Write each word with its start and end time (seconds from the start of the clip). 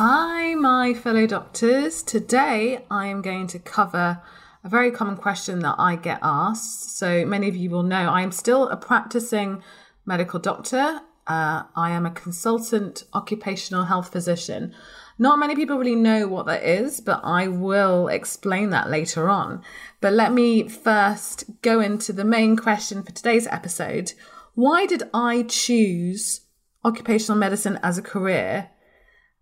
Hi, 0.00 0.54
my 0.54 0.94
fellow 0.94 1.26
doctors. 1.26 2.04
Today 2.04 2.84
I 2.88 3.08
am 3.08 3.20
going 3.20 3.48
to 3.48 3.58
cover 3.58 4.22
a 4.62 4.68
very 4.68 4.92
common 4.92 5.16
question 5.16 5.58
that 5.58 5.74
I 5.76 5.96
get 5.96 6.20
asked. 6.22 6.96
So, 6.96 7.26
many 7.26 7.48
of 7.48 7.56
you 7.56 7.68
will 7.68 7.82
know 7.82 8.08
I 8.08 8.22
am 8.22 8.30
still 8.30 8.68
a 8.68 8.76
practicing 8.76 9.60
medical 10.06 10.38
doctor. 10.38 11.00
Uh, 11.26 11.64
I 11.74 11.90
am 11.90 12.06
a 12.06 12.12
consultant 12.12 13.02
occupational 13.12 13.86
health 13.86 14.12
physician. 14.12 14.72
Not 15.18 15.40
many 15.40 15.56
people 15.56 15.78
really 15.78 15.96
know 15.96 16.28
what 16.28 16.46
that 16.46 16.62
is, 16.62 17.00
but 17.00 17.20
I 17.24 17.48
will 17.48 18.06
explain 18.06 18.70
that 18.70 18.88
later 18.88 19.28
on. 19.28 19.64
But 20.00 20.12
let 20.12 20.32
me 20.32 20.68
first 20.68 21.60
go 21.60 21.80
into 21.80 22.12
the 22.12 22.24
main 22.24 22.56
question 22.56 23.02
for 23.02 23.10
today's 23.10 23.48
episode. 23.48 24.12
Why 24.54 24.86
did 24.86 25.10
I 25.12 25.42
choose 25.42 26.42
occupational 26.84 27.36
medicine 27.36 27.80
as 27.82 27.98
a 27.98 28.02
career 28.02 28.70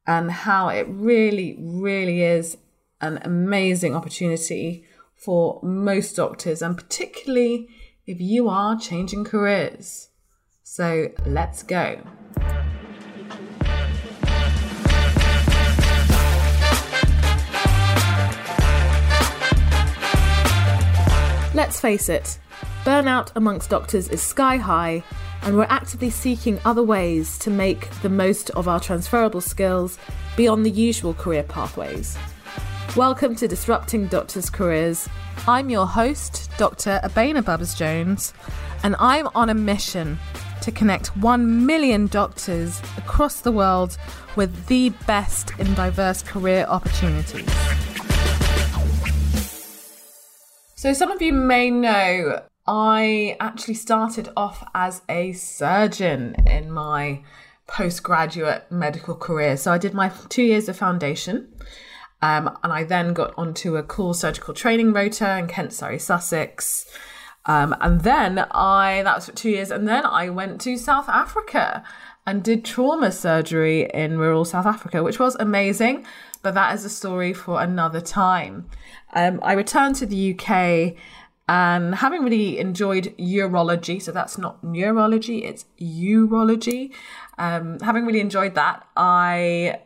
and 0.07 0.31
how 0.31 0.69
it 0.69 0.87
really, 0.89 1.57
really 1.59 2.23
is 2.23 2.57
an 3.01 3.19
amazing 3.23 3.95
opportunity 3.95 4.85
for 5.15 5.61
most 5.63 6.17
doctors, 6.17 6.63
and 6.63 6.77
particularly 6.77 7.69
if 8.07 8.21
you 8.21 8.49
are 8.49 8.79
changing 8.79 9.25
careers. 9.25 10.09
So 10.63 11.09
let's 11.25 11.63
go. 11.63 12.01
Let's 21.55 21.81
face 21.81 22.11
it, 22.11 22.39
burnout 22.85 23.33
amongst 23.35 23.71
doctors 23.71 24.09
is 24.11 24.21
sky 24.21 24.59
high, 24.59 25.03
and 25.43 25.57
we're 25.57 25.67
actively 25.69 26.11
seeking 26.11 26.59
other 26.65 26.83
ways 26.83 27.39
to 27.39 27.51
make 27.51 27.91
the 28.03 28.09
most 28.09 28.51
of 28.51 28.69
our 28.69 28.81
transferable 28.81 29.41
skills 29.41 29.99
beyond 30.37 30.67
the 30.67 30.71
usual 30.71 31.15
career 31.15 31.43
pathways. 31.43 32.17
Welcome 32.97 33.35
to 33.37 33.47
Disrupting 33.47 34.07
Doctors' 34.07 34.51
Careers. 34.51 35.09
I'm 35.47 35.71
your 35.71 35.87
host, 35.87 36.51
Dr. 36.57 37.01
Abena 37.05 37.45
Bubbs 37.45 37.75
Jones, 37.75 38.33
and 38.83 38.97
I'm 38.99 39.29
on 39.35 39.51
a 39.51 39.55
mission 39.55 40.19
to 40.63 40.73
connect 40.73 41.17
1 41.17 41.67
million 41.67 42.07
doctors 42.07 42.81
across 42.97 43.41
the 43.43 43.53
world 43.53 43.97
with 44.35 44.67
the 44.67 44.91
best 45.07 45.53
in 45.59 45.73
diverse 45.75 46.23
career 46.23 46.67
opportunities. 46.69 47.49
So, 50.75 50.93
some 50.93 51.11
of 51.11 51.23
you 51.23 51.33
may 51.33 51.71
know 51.71 52.43
I 52.67 53.37
actually 53.41 53.75
started 53.75 54.29
off 54.37 54.69
as 54.75 55.03
a 55.09 55.33
surgeon 55.33 56.35
in 56.47 56.71
my 56.71 57.23
postgraduate 57.67 58.71
medical 58.71 59.15
career. 59.15 59.57
So, 59.57 59.73
I 59.73 59.79
did 59.79 59.95
my 59.95 60.11
two 60.29 60.43
years 60.43 60.69
of 60.69 60.77
foundation. 60.77 61.49
Um, 62.23 62.59
and 62.63 62.73
I 62.73 62.85
then 62.85 63.13
got 63.13 63.35
onto 63.37 63.77
a 63.77 63.83
core 63.83 64.15
surgical 64.15 64.55
training 64.55 64.93
rota 64.93 65.39
in 65.39 65.49
Kent, 65.49 65.73
Surrey, 65.73 65.99
Sussex. 65.99 66.87
Um, 67.45 67.77
and 67.81 68.01
then 68.01 68.39
I, 68.51 69.03
that 69.05 69.17
was 69.17 69.27
for 69.27 69.33
two 69.33 69.51
years. 69.51 69.71
And 69.71 69.87
then 69.87 70.05
I 70.05 70.31
went 70.31 70.61
to 70.63 70.77
South 70.77 71.09
Africa 71.09 71.85
and 72.27 72.43
did 72.43 72.65
trauma 72.65 73.13
surgery 73.13 73.89
in 73.95 74.19
rural 74.19 74.45
South 74.45 74.67
Africa, 74.67 75.03
which 75.03 75.21
was 75.21 75.37
amazing. 75.37 76.05
But 76.43 76.55
that 76.55 76.75
is 76.75 76.85
a 76.85 76.91
story 76.91 77.33
for 77.33 77.61
another 77.61 78.01
time. 78.01 78.67
Um, 79.15 79.39
I 79.43 79.53
returned 79.53 79.97
to 79.97 80.07
the 80.07 80.35
UK 80.35 80.95
and 81.49 81.95
having 81.95 82.25
really 82.25 82.59
enjoyed 82.59 83.17
urology, 83.19 84.03
so 84.03 84.11
that's 84.11 84.37
not 84.37 84.63
neurology, 84.65 85.45
it's 85.45 85.65
urology. 85.81 86.93
Um, 87.39 87.79
having 87.81 88.05
really 88.05 88.21
enjoyed 88.21 88.55
that, 88.57 88.87
I 88.97 89.81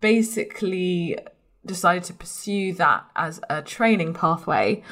basically 0.00 1.18
decided 1.64 2.04
to 2.04 2.12
pursue 2.12 2.74
that 2.74 3.04
as 3.16 3.40
a 3.48 3.62
training 3.62 4.12
pathway. 4.12 4.82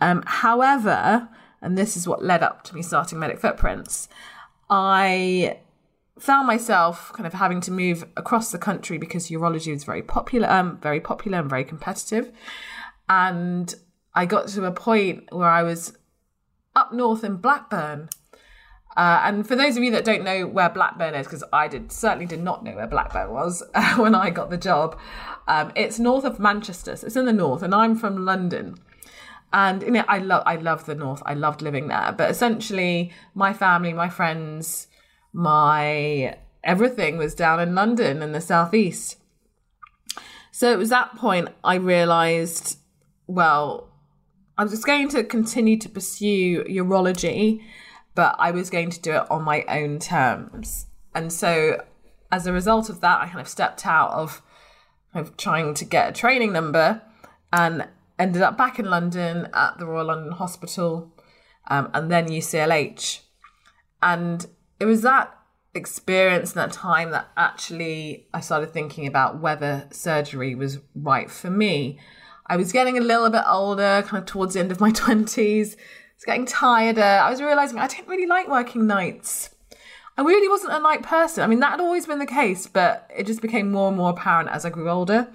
Um, 0.00 0.22
however, 0.26 1.28
and 1.60 1.76
this 1.76 1.96
is 1.96 2.08
what 2.08 2.24
led 2.24 2.42
up 2.42 2.64
to 2.64 2.74
me 2.74 2.82
starting 2.82 3.18
Medic 3.18 3.38
Footprints, 3.38 4.08
I 4.70 5.58
found 6.18 6.46
myself 6.46 7.12
kind 7.14 7.26
of 7.26 7.34
having 7.34 7.60
to 7.62 7.70
move 7.70 8.04
across 8.16 8.52
the 8.52 8.58
country 8.58 8.96
because 8.96 9.28
urology 9.28 9.72
was 9.72 9.84
very 9.84 10.02
popular, 10.02 10.48
um, 10.48 10.78
very 10.78 11.00
popular 11.00 11.38
and 11.40 11.50
very 11.50 11.64
competitive. 11.64 12.32
And 13.08 13.74
I 14.14 14.26
got 14.26 14.48
to 14.48 14.64
a 14.64 14.72
point 14.72 15.32
where 15.32 15.48
I 15.48 15.62
was 15.62 15.96
up 16.74 16.92
north 16.92 17.24
in 17.24 17.36
Blackburn. 17.36 18.08
Uh, 18.96 19.22
and 19.24 19.48
for 19.48 19.56
those 19.56 19.76
of 19.76 19.82
you 19.82 19.90
that 19.92 20.04
don't 20.04 20.22
know 20.22 20.46
where 20.46 20.68
Blackburn 20.68 21.14
is, 21.14 21.26
because 21.26 21.44
I 21.52 21.66
did 21.66 21.90
certainly 21.90 22.26
did 22.26 22.42
not 22.42 22.62
know 22.62 22.76
where 22.76 22.86
Blackburn 22.86 23.30
was 23.32 23.62
uh, 23.74 23.96
when 23.96 24.14
I 24.14 24.30
got 24.30 24.50
the 24.50 24.58
job, 24.58 24.98
um, 25.48 25.72
it's 25.74 25.98
north 25.98 26.24
of 26.24 26.38
Manchester. 26.38 26.96
So 26.96 27.06
it's 27.06 27.16
in 27.16 27.24
the 27.24 27.32
north, 27.32 27.62
and 27.62 27.74
I'm 27.74 27.96
from 27.96 28.24
London. 28.24 28.76
And 29.52 29.82
you 29.82 29.90
know, 29.90 30.04
I 30.08 30.18
love 30.18 30.42
I 30.46 30.56
love 30.56 30.86
the 30.86 30.94
north. 30.94 31.22
I 31.24 31.34
loved 31.34 31.62
living 31.62 31.88
there. 31.88 32.14
But 32.16 32.30
essentially, 32.30 33.12
my 33.34 33.52
family, 33.52 33.92
my 33.92 34.08
friends, 34.08 34.88
my 35.32 36.36
everything 36.64 37.16
was 37.16 37.34
down 37.34 37.60
in 37.60 37.74
London 37.74 38.22
in 38.22 38.32
the 38.32 38.40
southeast. 38.40 39.16
So 40.50 40.70
it 40.70 40.78
was 40.78 40.90
that 40.90 41.16
point 41.16 41.48
I 41.64 41.76
realised, 41.76 42.78
well, 43.26 43.91
I 44.56 44.62
was 44.64 44.72
just 44.72 44.86
going 44.86 45.08
to 45.10 45.24
continue 45.24 45.78
to 45.78 45.88
pursue 45.88 46.64
urology, 46.64 47.62
but 48.14 48.36
I 48.38 48.50
was 48.50 48.70
going 48.70 48.90
to 48.90 49.00
do 49.00 49.12
it 49.12 49.30
on 49.30 49.42
my 49.42 49.64
own 49.68 49.98
terms. 49.98 50.86
And 51.14 51.32
so 51.32 51.82
as 52.30 52.46
a 52.46 52.52
result 52.52 52.88
of 52.88 53.00
that, 53.00 53.20
I 53.20 53.26
kind 53.26 53.40
of 53.40 53.48
stepped 53.48 53.86
out 53.86 54.10
of, 54.10 54.42
of 55.14 55.36
trying 55.36 55.74
to 55.74 55.84
get 55.84 56.08
a 56.08 56.12
training 56.12 56.52
number 56.52 57.02
and 57.52 57.88
ended 58.18 58.42
up 58.42 58.56
back 58.56 58.78
in 58.78 58.86
London 58.86 59.48
at 59.54 59.78
the 59.78 59.86
Royal 59.86 60.06
London 60.06 60.32
Hospital 60.32 61.12
um, 61.68 61.90
and 61.94 62.10
then 62.10 62.28
UCLH. 62.28 63.20
And 64.02 64.46
it 64.80 64.86
was 64.86 65.02
that 65.02 65.36
experience 65.74 66.52
and 66.52 66.58
that 66.58 66.72
time 66.72 67.10
that 67.10 67.28
actually 67.36 68.26
I 68.34 68.40
started 68.40 68.72
thinking 68.72 69.06
about 69.06 69.40
whether 69.40 69.88
surgery 69.90 70.54
was 70.54 70.78
right 70.94 71.30
for 71.30 71.50
me. 71.50 71.98
I 72.52 72.56
was 72.56 72.70
getting 72.70 72.98
a 72.98 73.00
little 73.00 73.30
bit 73.30 73.44
older, 73.48 74.04
kind 74.06 74.22
of 74.22 74.26
towards 74.26 74.52
the 74.52 74.60
end 74.60 74.70
of 74.70 74.78
my 74.78 74.90
20s. 74.92 75.74
I 75.74 75.78
was 76.14 76.24
getting 76.26 76.44
tireder. 76.44 77.00
I 77.00 77.30
was 77.30 77.40
realizing 77.40 77.78
I 77.78 77.86
didn't 77.86 78.08
really 78.08 78.26
like 78.26 78.46
working 78.46 78.86
nights. 78.86 79.48
I 80.18 80.22
really 80.22 80.48
wasn't 80.48 80.74
a 80.74 80.78
night 80.78 81.02
person. 81.02 81.42
I 81.42 81.46
mean, 81.46 81.60
that 81.60 81.70
had 81.70 81.80
always 81.80 82.04
been 82.04 82.18
the 82.18 82.26
case, 82.26 82.66
but 82.66 83.10
it 83.16 83.26
just 83.26 83.40
became 83.40 83.72
more 83.72 83.88
and 83.88 83.96
more 83.96 84.10
apparent 84.10 84.50
as 84.50 84.66
I 84.66 84.68
grew 84.68 84.90
older. 84.90 85.28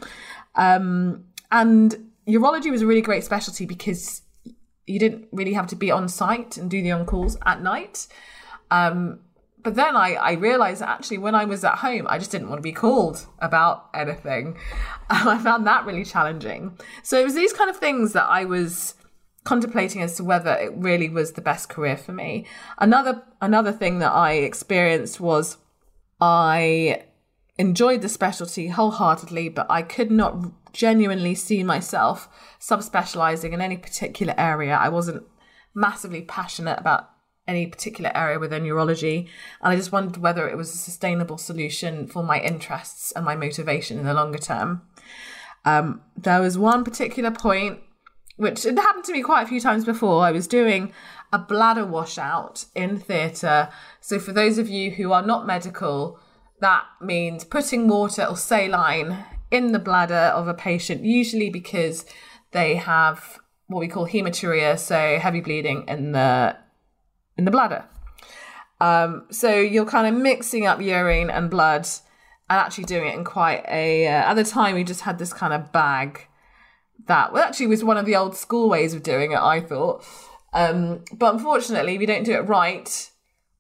Um, 0.54 1.26
and 1.50 2.12
urology 2.28 2.70
was 2.70 2.84
a 2.84 2.86
really 2.86 3.02
great 3.02 3.24
specialty 3.24 3.66
because 3.66 4.22
you 4.86 5.00
didn't 5.00 5.28
really 5.32 5.54
have 5.54 5.66
to 5.68 5.76
be 5.76 5.90
on 5.90 6.08
site 6.10 6.56
and 6.56 6.70
do 6.70 6.84
the 6.84 6.92
on 6.92 7.08
calls 7.08 7.36
at 7.48 7.64
night. 7.64 8.06
Um, 8.70 9.22
but 9.64 9.76
then 9.76 9.96
I, 9.96 10.14
I 10.14 10.32
realized 10.34 10.82
actually 10.82 11.18
when 11.18 11.36
I 11.36 11.46
was 11.46 11.64
at 11.64 11.80
home, 11.80 12.08
I 12.10 12.20
just 12.20 12.32
didn't 12.32 12.50
want 12.50 12.60
to 12.60 12.64
be 12.64 12.72
called 12.72 13.26
about 13.40 13.90
anything. 13.94 14.58
I 15.10 15.38
found 15.40 15.66
that 15.68 15.86
really 15.86 16.06
challenging. 16.06 16.78
So 17.04 17.20
it 17.20 17.24
was 17.24 17.36
these 17.36 17.54
kind 17.54 17.70
of 17.70 17.78
things 17.78 18.14
that 18.14 18.28
I 18.30 18.46
was 18.46 18.94
contemplating 19.44 20.02
as 20.02 20.16
to 20.18 20.24
whether 20.24 20.54
it 20.54 20.74
really 20.76 21.10
was 21.10 21.32
the 21.32 21.42
best 21.42 21.70
career 21.70 21.98
for 21.98 22.12
me. 22.12 22.46
Another 22.78 23.24
another 23.42 23.72
thing 23.72 24.00
that 24.00 24.12
I 24.12 24.34
experienced 24.34 25.20
was 25.20 25.58
I 26.20 27.04
enjoyed 27.58 28.02
the 28.02 28.10
specialty 28.10 28.68
wholeheartedly, 28.68 29.50
but 29.50 29.66
I 29.70 29.82
could 29.82 30.12
not 30.12 30.46
genuinely 30.74 31.34
see 31.34 31.64
myself 31.64 32.28
subspecializing 32.60 33.54
in 33.54 33.62
any 33.62 33.78
particular 33.78 34.36
area. 34.38 34.76
I 34.76 34.90
wasn't 34.90 35.24
massively 35.74 36.22
passionate 36.22 36.80
about 36.80 37.10
any 37.48 37.68
particular 37.68 38.12
area 38.16 38.40
within 38.40 38.64
urology. 38.64 39.28
And 39.62 39.74
I 39.74 39.76
just 39.76 39.92
wondered 39.92 40.18
whether 40.18 40.48
it 40.48 40.58
was 40.58 40.74
a 40.74 40.78
sustainable 40.78 41.38
solution 41.38 42.08
for 42.08 42.24
my 42.24 42.40
interests 42.40 43.12
and 43.14 43.26
my 43.26 43.36
motivation 43.36 43.98
in 43.98 44.06
the 44.06 44.14
longer 44.14 44.38
term. 44.38 44.82
Um, 45.66 46.02
there 46.16 46.42
was 46.42 46.58
one 46.58 46.84
particular 46.84 47.32
point, 47.32 47.80
which 48.36 48.64
had 48.64 48.78
happened 48.78 49.06
to 49.06 49.14
me 49.14 49.22
quite 49.22 49.44
a 49.44 49.48
few 49.48 49.60
times 49.60 49.86
before. 49.86 50.24
I 50.24 50.32
was 50.32 50.48
doing 50.48 50.94
a 51.34 51.40
bladder 51.40 51.86
washout 51.86 52.66
in 52.76 53.00
theatre. 53.00 53.70
So, 54.00 54.20
for 54.20 54.32
those 54.32 54.58
of 54.58 54.70
you 54.70 54.92
who 54.92 55.12
are 55.12 55.26
not 55.26 55.46
medical, 55.46 56.20
that 56.62 56.86
means 57.02 57.44
putting 57.44 57.88
water 57.88 58.24
or 58.24 58.38
saline 58.38 59.26
in 59.52 59.72
the 59.72 59.80
bladder 59.80 60.32
of 60.36 60.48
a 60.48 60.54
patient, 60.54 61.04
usually 61.04 61.50
because 61.50 62.06
they 62.52 62.76
have 62.76 63.40
what 63.68 63.80
we 63.80 63.88
call 63.88 64.08
hematuria, 64.08 64.80
so 64.80 65.20
heavy 65.20 65.42
bleeding 65.42 65.84
in 65.88 66.14
the 66.14 66.56
in 67.38 67.46
the 67.46 67.52
bladder. 67.52 67.86
Um, 68.80 69.26
so 69.32 69.54
you're 69.54 69.86
kind 69.86 70.08
of 70.08 70.22
mixing 70.22 70.66
up 70.66 70.82
urine 70.82 71.30
and 71.30 71.50
blood 71.50 71.88
and 72.50 72.60
actually 72.60 72.86
doing 72.86 73.08
it 73.08 73.16
in 73.16 73.24
quite 73.24 73.66
a. 73.68 74.08
Uh, 74.08 74.12
at 74.12 74.34
the 74.36 74.44
time, 74.44 74.76
we 74.76 74.84
just 74.84 75.02
had 75.02 75.20
this 75.20 75.34
kind 75.34 75.54
of 75.54 75.72
bag 75.72 76.28
that 77.08 77.34
well, 77.34 77.44
actually 77.44 77.68
was 77.68 77.84
one 77.84 77.98
of 77.98 78.06
the 78.06 78.16
old 78.16 78.36
school 78.36 78.70
ways 78.70 78.94
of 78.94 79.04
doing 79.04 79.32
it. 79.32 79.40
I 79.40 79.62
thought, 79.62 80.06
um, 80.54 81.04
but 81.14 81.34
unfortunately, 81.34 81.96
if 81.96 82.02
you 82.02 82.08
don't 82.08 82.24
do 82.24 82.34
it 82.34 82.48
right, 82.48 83.12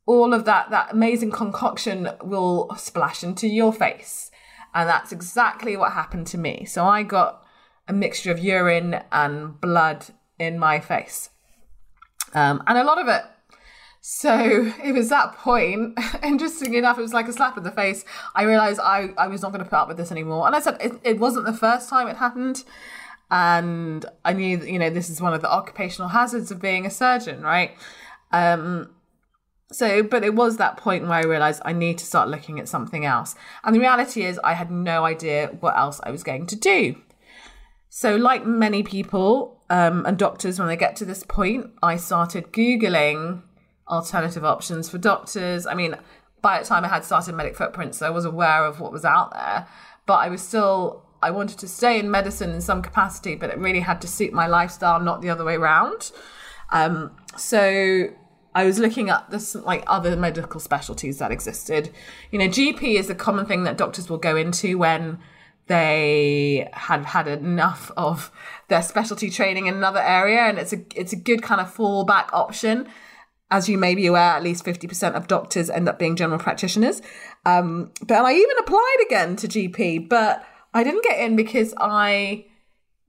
all 0.05 0.33
of 0.33 0.45
that 0.45 0.69
that 0.69 0.93
amazing 0.93 1.31
concoction 1.31 2.09
will 2.23 2.69
splash 2.77 3.23
into 3.23 3.47
your 3.47 3.73
face. 3.73 4.31
And 4.73 4.87
that's 4.87 5.11
exactly 5.11 5.75
what 5.75 5.93
happened 5.93 6.27
to 6.27 6.37
me. 6.37 6.65
So 6.65 6.85
I 6.85 7.01
got 7.01 7.43
a 7.87 7.93
mixture 7.93 8.31
of 8.31 8.37
urine 8.37 9.01
and 9.11 9.59
blood 9.59 10.05
in 10.37 10.59
my 10.59 10.79
face. 10.79 11.29
Um, 12.33 12.61
and 12.67 12.77
a 12.77 12.83
lot 12.83 12.99
of 12.99 13.07
it. 13.07 13.23
So 14.01 14.71
it 14.83 14.93
was 14.93 15.09
that 15.09 15.33
point, 15.35 15.97
interestingly 16.23 16.77
enough, 16.77 16.97
it 16.97 17.01
was 17.01 17.13
like 17.13 17.27
a 17.27 17.33
slap 17.33 17.57
in 17.57 17.63
the 17.63 17.71
face. 17.71 18.05
I 18.35 18.43
realized 18.43 18.79
I, 18.81 19.09
I 19.17 19.27
was 19.27 19.41
not 19.41 19.51
going 19.51 19.63
to 19.63 19.69
put 19.69 19.77
up 19.77 19.87
with 19.87 19.97
this 19.97 20.11
anymore. 20.11 20.47
And 20.47 20.55
I 20.55 20.59
said, 20.59 20.77
it, 20.79 20.93
it 21.03 21.19
wasn't 21.19 21.45
the 21.45 21.53
first 21.53 21.89
time 21.89 22.07
it 22.07 22.17
happened. 22.17 22.63
And 23.29 24.05
I 24.23 24.33
knew 24.33 24.57
that, 24.57 24.69
you 24.69 24.79
know, 24.79 24.89
this 24.89 25.09
is 25.09 25.21
one 25.21 25.33
of 25.33 25.41
the 25.41 25.51
occupational 25.51 26.09
hazards 26.09 26.51
of 26.51 26.61
being 26.61 26.85
a 26.85 26.89
surgeon, 26.89 27.41
right? 27.41 27.71
Um, 28.31 28.91
so, 29.71 30.01
but 30.01 30.23
it 30.23 30.33
was 30.33 30.57
that 30.57 30.77
point 30.77 31.03
where 31.03 31.19
I 31.19 31.23
realized 31.23 31.61
I 31.65 31.73
need 31.73 31.97
to 31.97 32.05
start 32.05 32.29
looking 32.29 32.59
at 32.59 32.69
something 32.69 33.05
else. 33.05 33.35
And 33.65 33.75
the 33.75 33.81
reality 33.81 34.23
is, 34.23 34.39
I 34.43 34.53
had 34.53 34.71
no 34.71 35.03
idea 35.03 35.47
what 35.59 35.77
else 35.77 35.99
I 36.03 36.11
was 36.11 36.23
going 36.23 36.47
to 36.47 36.55
do. 36.55 36.95
So, 37.89 38.15
like 38.15 38.45
many 38.45 38.83
people 38.83 39.61
um, 39.69 40.05
and 40.05 40.17
doctors, 40.17 40.59
when 40.59 40.69
they 40.69 40.77
get 40.77 40.95
to 40.97 41.05
this 41.05 41.23
point, 41.23 41.71
I 41.83 41.97
started 41.97 42.53
Googling 42.53 43.41
alternative 43.89 44.45
options 44.45 44.89
for 44.89 44.97
doctors. 44.97 45.65
I 45.65 45.73
mean, 45.73 45.95
by 46.41 46.59
the 46.59 46.65
time 46.65 46.85
I 46.85 46.87
had 46.87 47.03
started 47.03 47.35
Medic 47.35 47.55
Footprints, 47.55 48.01
I 48.01 48.09
was 48.09 48.25
aware 48.25 48.65
of 48.65 48.79
what 48.79 48.91
was 48.91 49.05
out 49.05 49.33
there, 49.33 49.67
but 50.05 50.15
I 50.15 50.29
was 50.29 50.41
still, 50.41 51.03
I 51.21 51.31
wanted 51.31 51.59
to 51.59 51.67
stay 51.67 51.99
in 51.99 52.11
medicine 52.11 52.51
in 52.51 52.61
some 52.61 52.81
capacity, 52.81 53.35
but 53.35 53.49
it 53.49 53.57
really 53.57 53.81
had 53.81 54.01
to 54.01 54.07
suit 54.07 54.33
my 54.33 54.47
lifestyle, 54.47 54.99
not 54.99 55.21
the 55.21 55.29
other 55.29 55.43
way 55.43 55.55
around. 55.55 56.11
Um, 56.71 57.11
so, 57.37 58.09
I 58.57 58.65
was 58.65 58.79
looking 58.79 59.11
at 59.11 59.29
this 59.29 59.53
like 59.53 59.83
other 59.85 60.15
medical 60.15 60.59
specialties 60.59 61.19
that 61.19 61.31
existed. 61.31 61.91
You 62.31 62.39
know, 62.39 62.47
GP 62.47 62.95
is 62.95 63.07
a 63.07 63.13
common 63.13 63.45
thing 63.45 63.65
that 63.65 63.77
doctors 63.77 64.09
will 64.09 64.17
go 64.17 64.35
into 64.35 64.79
when 64.79 65.19
they 65.67 66.67
have 66.73 67.05
had 67.05 67.27
enough 67.27 67.91
of 67.95 68.31
their 68.67 68.81
specialty 68.81 69.29
training 69.29 69.67
in 69.67 69.75
another 69.75 70.01
area, 70.01 70.39
and 70.39 70.57
it's 70.57 70.73
a 70.73 70.79
it's 70.95 71.13
a 71.13 71.17
good 71.17 71.43
kind 71.43 71.61
of 71.61 71.71
fallback 71.71 72.29
option. 72.33 72.87
As 73.49 73.69
you 73.69 73.77
may 73.77 73.95
be 73.95 74.07
aware, 74.07 74.31
at 74.31 74.43
least 74.43 74.65
fifty 74.65 74.87
percent 74.87 75.15
of 75.15 75.27
doctors 75.27 75.69
end 75.69 75.87
up 75.87 75.97
being 75.97 76.15
general 76.15 76.39
practitioners. 76.39 77.01
Um, 77.45 77.91
but 78.05 78.25
I 78.25 78.33
even 78.33 78.57
applied 78.59 78.97
again 79.05 79.35
to 79.37 79.47
GP, 79.47 80.09
but 80.09 80.45
I 80.73 80.83
didn't 80.83 81.03
get 81.03 81.19
in 81.19 81.35
because 81.35 81.73
I 81.77 82.45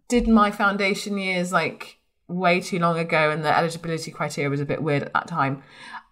did 0.09 0.29
my 0.29 0.51
foundation 0.51 1.19
years 1.19 1.53
like 1.53 1.99
way 2.29 2.61
too 2.61 2.79
long 2.79 2.99
ago, 2.99 3.31
and 3.31 3.45
the 3.45 3.57
eligibility 3.57 4.11
criteria 4.11 4.49
was 4.49 4.61
a 4.61 4.67
bit 4.67 4.83
weird 4.83 5.03
at 5.03 5.13
that 5.13 5.27
time. 5.27 5.63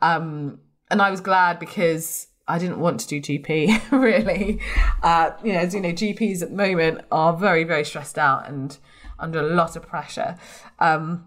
Um, 0.02 0.60
and 0.90 1.00
I 1.02 1.10
was 1.10 1.20
glad 1.20 1.58
because 1.58 2.28
I 2.48 2.58
didn't 2.58 2.78
want 2.78 3.00
to 3.00 3.08
do 3.08 3.20
GP 3.20 3.90
really. 3.90 4.60
Uh, 5.02 5.32
you 5.42 5.52
know, 5.52 5.60
as 5.60 5.74
you 5.74 5.80
know, 5.80 5.92
GPs 5.92 6.42
at 6.42 6.50
the 6.50 6.56
moment 6.56 7.04
are 7.10 7.36
very, 7.36 7.64
very 7.64 7.84
stressed 7.84 8.18
out 8.18 8.48
and 8.48 8.76
under 9.18 9.40
a 9.40 9.54
lot 9.54 9.76
of 9.76 9.82
pressure. 9.82 10.36
Um, 10.78 11.26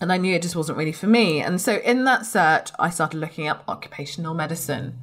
and 0.00 0.12
I 0.12 0.16
knew 0.16 0.34
it 0.34 0.42
just 0.42 0.56
wasn't 0.56 0.78
really 0.78 0.92
for 0.92 1.06
me. 1.06 1.40
And 1.40 1.60
so 1.60 1.76
in 1.76 2.04
that 2.04 2.26
search, 2.26 2.70
I 2.78 2.90
started 2.90 3.18
looking 3.18 3.48
up 3.48 3.64
occupational 3.68 4.34
medicine. 4.34 4.98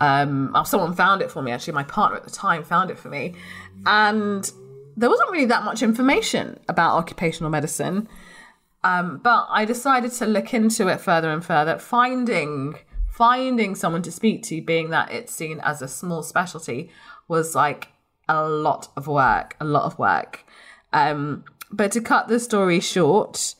Um, 0.00 0.56
someone 0.64 0.94
found 0.94 1.20
it 1.20 1.30
for 1.30 1.42
me. 1.42 1.52
Actually, 1.52 1.74
my 1.74 1.82
partner 1.82 2.16
at 2.16 2.24
the 2.24 2.30
time 2.30 2.62
found 2.64 2.90
it 2.90 2.98
for 2.98 3.08
me, 3.08 3.34
and 3.84 4.50
there 4.96 5.10
wasn't 5.10 5.30
really 5.30 5.46
that 5.46 5.64
much 5.64 5.82
information 5.82 6.58
about 6.68 6.96
occupational 6.96 7.50
medicine. 7.50 8.08
Um, 8.82 9.18
but 9.18 9.46
I 9.50 9.66
decided 9.66 10.12
to 10.12 10.26
look 10.26 10.54
into 10.54 10.88
it 10.88 11.00
further 11.00 11.30
and 11.30 11.44
further, 11.44 11.78
finding 11.78 12.76
finding 13.20 13.74
someone 13.74 14.00
to 14.00 14.10
speak 14.10 14.42
to, 14.44 14.62
being 14.62 14.88
that 14.88 15.12
it's 15.12 15.34
seen 15.34 15.60
as 15.60 15.82
a 15.82 15.88
small 15.88 16.22
specialty, 16.22 16.90
was 17.28 17.54
like 17.54 17.88
a 18.30 18.48
lot 18.48 18.88
of 18.96 19.06
work, 19.06 19.54
a 19.60 19.64
lot 19.66 19.82
of 19.82 19.98
work. 19.98 20.46
Um, 20.94 21.44
but 21.70 21.92
to 21.92 22.00
cut 22.00 22.28
the 22.28 22.40
story 22.40 22.80
short, 22.80 23.54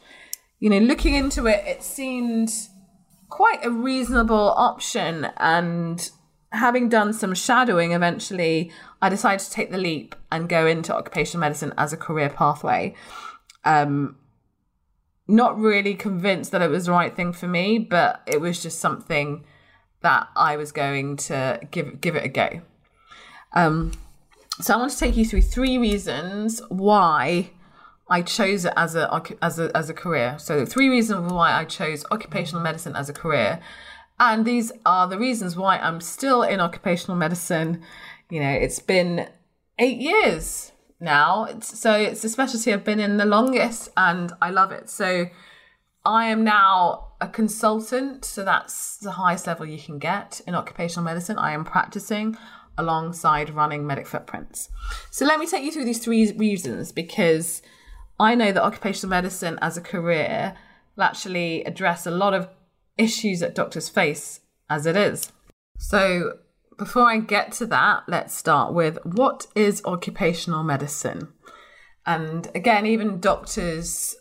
you 0.61 0.69
know, 0.71 0.79
looking 0.79 1.15
into 1.15 1.47
it, 1.47 1.65
it 1.67 1.83
seemed 1.83 2.53
quite 3.31 3.65
a 3.65 3.71
reasonable 3.71 4.51
option. 4.57 5.29
And 5.39 6.09
having 6.53 6.89
done 6.89 7.13
some 7.15 7.35
shadowing, 7.35 7.93
eventually, 7.93 8.71
I 9.01 9.09
decided 9.09 9.41
to 9.41 9.51
take 9.51 9.71
the 9.71 9.79
leap 9.79 10.15
and 10.31 10.49
go 10.49 10.67
into 10.67 10.95
occupational 10.95 11.41
medicine 11.41 11.73
as 11.79 11.93
a 11.93 11.97
career 11.97 12.29
pathway. 12.29 12.95
Um, 13.65 14.17
not 15.27 15.59
really 15.59 15.95
convinced 15.95 16.53
that 16.53 16.61
it 16.61 16.71
was 16.71 16.87
the 16.87 16.93
right 16.93 17.15
thing 17.15 17.33
for 17.33 17.49
me, 17.49 17.79
but 17.79 18.21
it 18.27 18.41
was 18.41 18.63
just 18.63 18.81
something 18.81 19.45
that 20.03 20.29
I 20.37 20.57
was 20.57 20.73
going 20.73 21.17
to 21.17 21.61
give 21.71 22.01
give 22.01 22.17
it 22.17 22.25
a 22.25 22.29
go. 22.29 22.63
Um, 23.53 23.93
so 24.61 24.75
I 24.75 24.77
want 24.77 24.93
to 24.93 24.99
take 24.99 25.17
you 25.17 25.25
through 25.25 25.43
three 25.43 25.79
reasons 25.79 26.61
why 26.69 27.51
I 28.11 28.23
chose 28.23 28.65
it 28.65 28.73
as 28.77 28.97
a 28.97 29.23
as 29.41 29.59
a 29.59 29.75
as 29.75 29.89
a 29.89 29.95
career. 29.95 30.37
So 30.39 30.67
three 30.67 30.89
reasons 30.89 31.33
why 31.33 31.53
I 31.53 31.65
chose 31.65 32.05
occupational 32.11 32.63
medicine 32.63 32.97
as 32.97 33.09
a 33.09 33.13
career, 33.13 33.61
and 34.19 34.45
these 34.45 34.73
are 34.85 35.07
the 35.07 35.19
reasons 35.19 35.57
why 35.57 35.79
I'm 35.79 36.01
still 36.01 36.43
in 36.43 36.61
occupational 36.61 37.17
medicine. 37.17 37.83
You 38.29 38.41
know, 38.41 38.51
it's 38.51 38.81
been 38.81 39.29
eight 39.79 39.99
years 39.99 40.73
now. 40.99 41.45
It's, 41.45 41.79
so 41.79 41.95
it's 41.95 42.25
a 42.25 42.29
specialty 42.29 42.73
I've 42.73 42.85
been 42.85 43.01
in 43.01 43.17
the 43.17 43.25
longest, 43.25 43.89
and 43.97 44.33
I 44.43 44.51
love 44.51 44.73
it. 44.73 44.91
So 44.91 45.27
I 46.05 46.27
am 46.27 46.43
now 46.43 47.13
a 47.21 47.29
consultant, 47.29 48.25
so 48.25 48.45
that's 48.45 48.97
the 48.97 49.13
highest 49.13 49.47
level 49.47 49.67
you 49.67 49.79
can 49.79 49.99
get 49.99 50.41
in 50.47 50.55
occupational 50.55 51.05
medicine. 51.05 51.39
I 51.39 51.53
am 51.53 51.65
practicing 51.65 52.37
alongside 52.77 53.51
running 53.51 53.87
Medic 53.87 54.07
Footprints. 54.07 54.69
So 55.11 55.27
let 55.27 55.39
me 55.39 55.47
take 55.47 55.63
you 55.65 55.71
through 55.71 55.85
these 55.85 56.03
three 56.03 56.33
reasons 56.33 56.93
because 56.93 57.63
I 58.21 58.35
know 58.35 58.53
that 58.53 58.63
occupational 58.63 59.11
medicine 59.11 59.59
as 59.63 59.77
a 59.77 59.81
career 59.81 60.55
will 60.95 61.05
actually 61.05 61.65
address 61.65 62.07
a 62.07 62.11
lot 62.11 62.35
of 62.35 62.49
issues 62.99 63.41
that 63.41 63.55
doctors 63.55 63.89
face 63.89 64.41
as 64.69 64.87
it 64.87 64.97
is. 64.97 65.33
So 65.79 66.35
before 66.77 67.11
I 67.11 67.19
get 67.19 67.53
to 67.53 67.67
that, 67.67 68.05
let's 68.07 68.37
start 68.37 68.75
with 68.75 68.99
what 69.05 69.47
is 69.55 69.83
occupational 69.85 70.63
medicine? 70.63 71.29
And 72.07 72.49
again, 72.55 72.87
even 72.87 73.21
doctors 73.21 74.17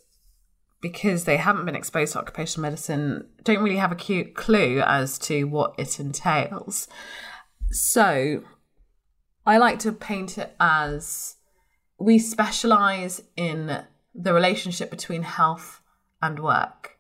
because 0.82 1.26
they 1.26 1.38
haven't 1.38 1.66
been 1.66 1.76
exposed 1.76 2.14
to 2.14 2.20
occupational 2.20 2.62
medicine, 2.70 3.28
don't 3.44 3.62
really 3.62 3.78
have 3.78 3.92
a 3.92 3.96
cute 3.96 4.34
clue 4.34 4.80
as 4.80 5.18
to 5.20 5.44
what 5.44 5.76
it 5.78 6.00
entails. 6.00 6.88
So 7.72 8.44
I 9.46 9.58
like 9.58 9.80
to 9.80 9.92
paint 9.92 10.38
it 10.38 10.56
as 10.58 11.36
we 12.00 12.18
specialize 12.18 13.22
in 13.36 13.84
the 14.14 14.34
relationship 14.34 14.90
between 14.90 15.24
health 15.24 15.82
and 16.22 16.40
work. 16.40 16.98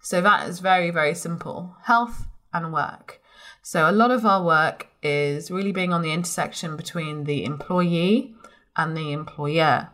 So 0.00 0.20
that 0.20 0.48
is 0.48 0.60
very, 0.60 0.90
very 0.90 1.14
simple 1.14 1.76
health 1.84 2.26
and 2.52 2.72
work. 2.72 3.20
So 3.62 3.88
a 3.88 3.92
lot 3.92 4.10
of 4.10 4.26
our 4.26 4.44
work 4.44 4.88
is 5.02 5.50
really 5.50 5.72
being 5.72 5.92
on 5.92 6.02
the 6.02 6.12
intersection 6.12 6.76
between 6.76 7.24
the 7.24 7.44
employee 7.44 8.34
and 8.76 8.96
the 8.96 9.12
employer 9.12 9.88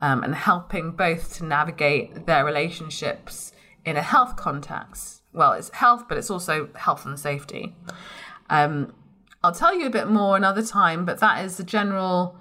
um, 0.00 0.22
and 0.22 0.34
helping 0.34 0.92
both 0.92 1.34
to 1.36 1.44
navigate 1.44 2.26
their 2.26 2.44
relationships 2.44 3.52
in 3.84 3.96
a 3.96 4.02
health 4.02 4.36
context. 4.36 5.22
Well, 5.32 5.52
it's 5.52 5.70
health, 5.70 6.06
but 6.08 6.18
it's 6.18 6.30
also 6.30 6.68
health 6.74 7.06
and 7.06 7.18
safety. 7.18 7.74
Um, 8.50 8.92
I'll 9.42 9.52
tell 9.52 9.78
you 9.78 9.86
a 9.86 9.90
bit 9.90 10.08
more 10.08 10.36
another 10.36 10.62
time, 10.64 11.04
but 11.04 11.20
that 11.20 11.44
is 11.44 11.56
the 11.56 11.64
general 11.64 12.36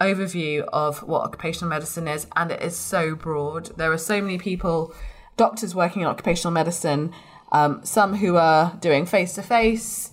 overview 0.00 0.64
of 0.72 1.02
what 1.02 1.22
occupational 1.22 1.68
medicine 1.68 2.08
is, 2.08 2.26
and 2.36 2.50
it 2.50 2.62
is 2.62 2.76
so 2.76 3.14
broad. 3.14 3.76
There 3.76 3.92
are 3.92 3.98
so 3.98 4.20
many 4.20 4.38
people, 4.38 4.94
doctors 5.36 5.74
working 5.74 6.02
in 6.02 6.08
occupational 6.08 6.52
medicine, 6.52 7.12
um, 7.52 7.84
some 7.84 8.14
who 8.14 8.36
are 8.36 8.76
doing 8.80 9.06
face 9.06 9.34
to 9.34 9.42
face, 9.42 10.12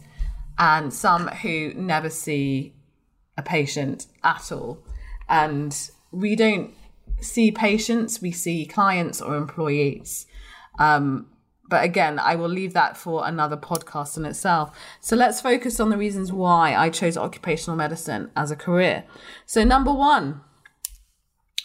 and 0.58 0.94
some 0.94 1.28
who 1.28 1.74
never 1.76 2.10
see 2.10 2.74
a 3.38 3.44
patient 3.44 4.08
at 4.24 4.52
all. 4.52 4.84
And 5.28 5.90
we 6.12 6.36
don't 6.36 6.74
see 7.20 7.52
patients, 7.52 8.22
we 8.22 8.32
see 8.32 8.66
clients 8.66 9.22
or 9.22 9.36
employees. 9.36 10.26
Um, 10.80 11.28
but 11.68 11.84
again, 11.84 12.20
I 12.20 12.36
will 12.36 12.50
leave 12.50 12.74
that 12.74 12.96
for 12.96 13.26
another 13.28 13.58
podcast 13.58 14.18
in 14.18 14.26
itself. 14.26 14.78
So 15.02 15.16
let's 15.16 15.42
focus 15.42 15.80
on 15.80 15.90
the 15.90 15.98
reasons 15.98 16.32
why 16.32 16.76
I 16.76 16.90
chose 16.90 17.18
occupational 17.18 17.76
medicine 17.76 18.32
as 18.36 18.52
a 18.52 18.56
career. 18.56 19.06
So, 19.46 19.64
number 19.64 19.92
one, 19.92 20.42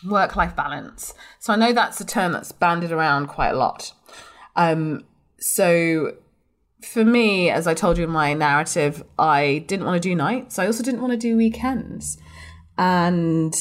work 0.09 0.37
life 0.37 0.57
balance. 0.57 1.13
So, 1.39 1.53
I 1.53 1.57
know 1.57 1.73
that's 1.73 2.01
a 2.01 2.07
term 2.07 2.33
that's 2.33 2.53
banded 2.53 2.93
around 2.93 3.27
quite 3.27 3.51
a 3.51 3.57
lot. 3.57 3.93
Um, 4.57 5.05
so, 5.39 6.17
for 6.83 7.05
me, 7.05 7.51
as 7.51 7.67
I 7.67 7.75
told 7.75 7.99
you 7.99 8.05
in 8.05 8.11
my 8.11 8.33
narrative, 8.33 9.05
I 9.19 9.65
didn't 9.67 9.85
want 9.85 10.03
to 10.03 10.09
do 10.09 10.15
nights. 10.15 10.59
I 10.59 10.67
also 10.67 10.83
didn't 10.83 11.03
want 11.03 11.13
to 11.13 11.19
do 11.19 11.37
weekends. 11.37 12.17
And 12.79 13.55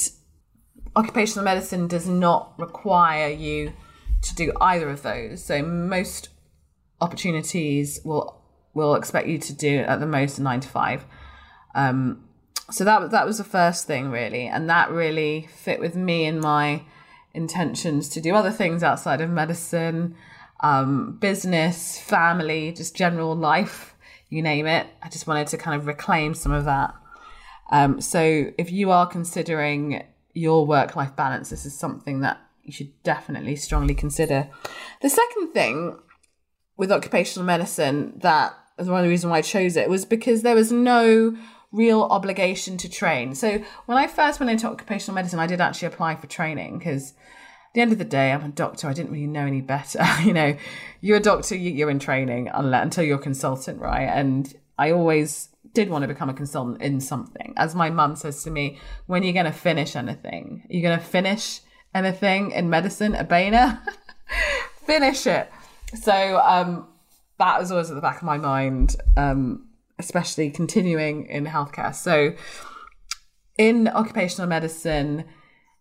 occupational 0.96 1.43
medicine 1.43 1.88
does 1.88 2.08
not 2.08 2.53
require 2.58 3.29
you 3.29 3.74
to 4.21 4.35
do 4.35 4.51
either 4.59 4.89
of 4.89 5.01
those. 5.01 5.43
So 5.43 5.61
most 5.61 6.29
opportunities 7.01 7.99
will 8.03 8.35
will 8.73 8.95
expect 8.95 9.27
you 9.27 9.38
to 9.39 9.53
do 9.53 9.79
at 9.79 9.99
the 9.99 10.05
most 10.05 10.39
nine 10.39 10.59
to 10.59 10.67
five. 10.67 11.05
Um, 11.75 12.23
so 12.71 12.83
that 12.83 13.11
that 13.11 13.25
was 13.25 13.38
the 13.38 13.43
first 13.43 13.88
thing 13.88 14.09
really, 14.09 14.47
and 14.47 14.69
that 14.69 14.91
really 14.91 15.47
fit 15.55 15.79
with 15.79 15.95
me 15.95 16.25
and 16.25 16.39
my 16.39 16.83
intentions 17.33 18.09
to 18.09 18.21
do 18.21 18.35
other 18.35 18.51
things 18.51 18.83
outside 18.83 19.21
of 19.21 19.29
medicine, 19.29 20.15
um, 20.61 21.17
business, 21.19 21.99
family, 21.99 22.71
just 22.71 22.95
general 22.95 23.35
life, 23.35 23.95
you 24.29 24.41
name 24.41 24.65
it. 24.65 24.88
I 25.01 25.09
just 25.09 25.27
wanted 25.27 25.47
to 25.47 25.57
kind 25.57 25.79
of 25.79 25.88
reclaim 25.88 26.33
some 26.33 26.51
of 26.51 26.65
that. 26.65 26.93
Um, 27.71 28.01
so 28.01 28.51
if 28.57 28.71
you 28.71 28.91
are 28.91 29.07
considering 29.07 30.03
your 30.33 30.65
work 30.65 30.95
life 30.95 31.15
balance, 31.15 31.49
this 31.49 31.65
is 31.65 31.77
something 31.77 32.21
that 32.21 32.39
you 32.69 32.73
should 32.73 33.01
definitely 33.01 33.55
strongly 33.55 33.95
consider. 33.95 34.47
The 35.01 35.09
second 35.09 35.53
thing 35.53 35.97
with 36.77 36.91
occupational 36.91 37.43
medicine 37.47 38.13
that 38.19 38.53
is 38.77 38.88
one 38.88 38.99
of 38.99 39.05
the 39.05 39.09
reasons 39.09 39.31
why 39.31 39.39
I 39.39 39.41
chose 39.41 39.75
it 39.75 39.89
was 39.89 40.05
because 40.05 40.43
there 40.43 40.53
was 40.53 40.71
no 40.71 41.35
real 41.71 42.03
obligation 42.03 42.77
to 42.77 42.88
train. 42.88 43.33
So 43.33 43.63
when 43.88 43.97
I 43.97 44.05
first 44.05 44.39
went 44.39 44.51
into 44.51 44.67
occupational 44.67 45.15
medicine, 45.15 45.39
I 45.39 45.47
did 45.47 45.59
actually 45.59 45.88
apply 45.88 46.15
for 46.15 46.27
training 46.27 46.77
because 46.77 47.13
at 47.13 47.73
the 47.73 47.81
end 47.81 47.91
of 47.91 47.97
the 47.97 48.05
day, 48.05 48.31
I'm 48.31 48.45
a 48.45 48.49
doctor. 48.49 48.88
I 48.88 48.93
didn't 48.93 49.11
really 49.11 49.25
know 49.25 49.47
any 49.47 49.61
better. 49.61 50.05
you 50.23 50.33
know, 50.33 50.55
you're 51.01 51.17
a 51.17 51.21
doctor, 51.21 51.55
you're 51.55 51.89
in 51.89 51.97
training 51.97 52.51
until 52.53 53.03
you're 53.03 53.17
a 53.17 53.21
consultant, 53.21 53.81
right? 53.81 54.03
And 54.05 54.53
I 54.77 54.91
always 54.91 55.49
did 55.73 55.89
want 55.89 56.03
to 56.03 56.07
become 56.07 56.29
a 56.29 56.35
consultant 56.35 56.83
in 56.83 57.01
something. 57.01 57.55
As 57.57 57.73
my 57.73 57.89
mum 57.89 58.15
says 58.15 58.43
to 58.43 58.51
me, 58.51 58.77
when 59.07 59.23
are 59.23 59.25
you 59.25 59.33
going 59.33 59.45
to 59.45 59.51
finish 59.51 59.95
anything? 59.95 60.67
Are 60.69 60.75
you 60.75 60.83
going 60.83 60.99
to 60.99 61.03
finish 61.03 61.61
anything 61.93 62.51
in 62.51 62.69
medicine, 62.69 63.13
Abena? 63.13 63.81
finish 64.86 65.27
it. 65.27 65.51
So 66.01 66.39
um, 66.39 66.88
that 67.38 67.60
was 67.60 67.72
always 67.72 67.89
at 67.89 67.96
the 67.96 68.01
back 68.01 68.17
of 68.17 68.24
my 68.24 68.38
mind. 68.38 68.96
Um, 69.17 69.69
especially 70.00 70.50
continuing 70.50 71.27
in 71.27 71.46
healthcare. 71.46 71.93
So, 71.93 72.34
in 73.58 73.89
occupational 73.89 74.48
medicine, 74.48 75.25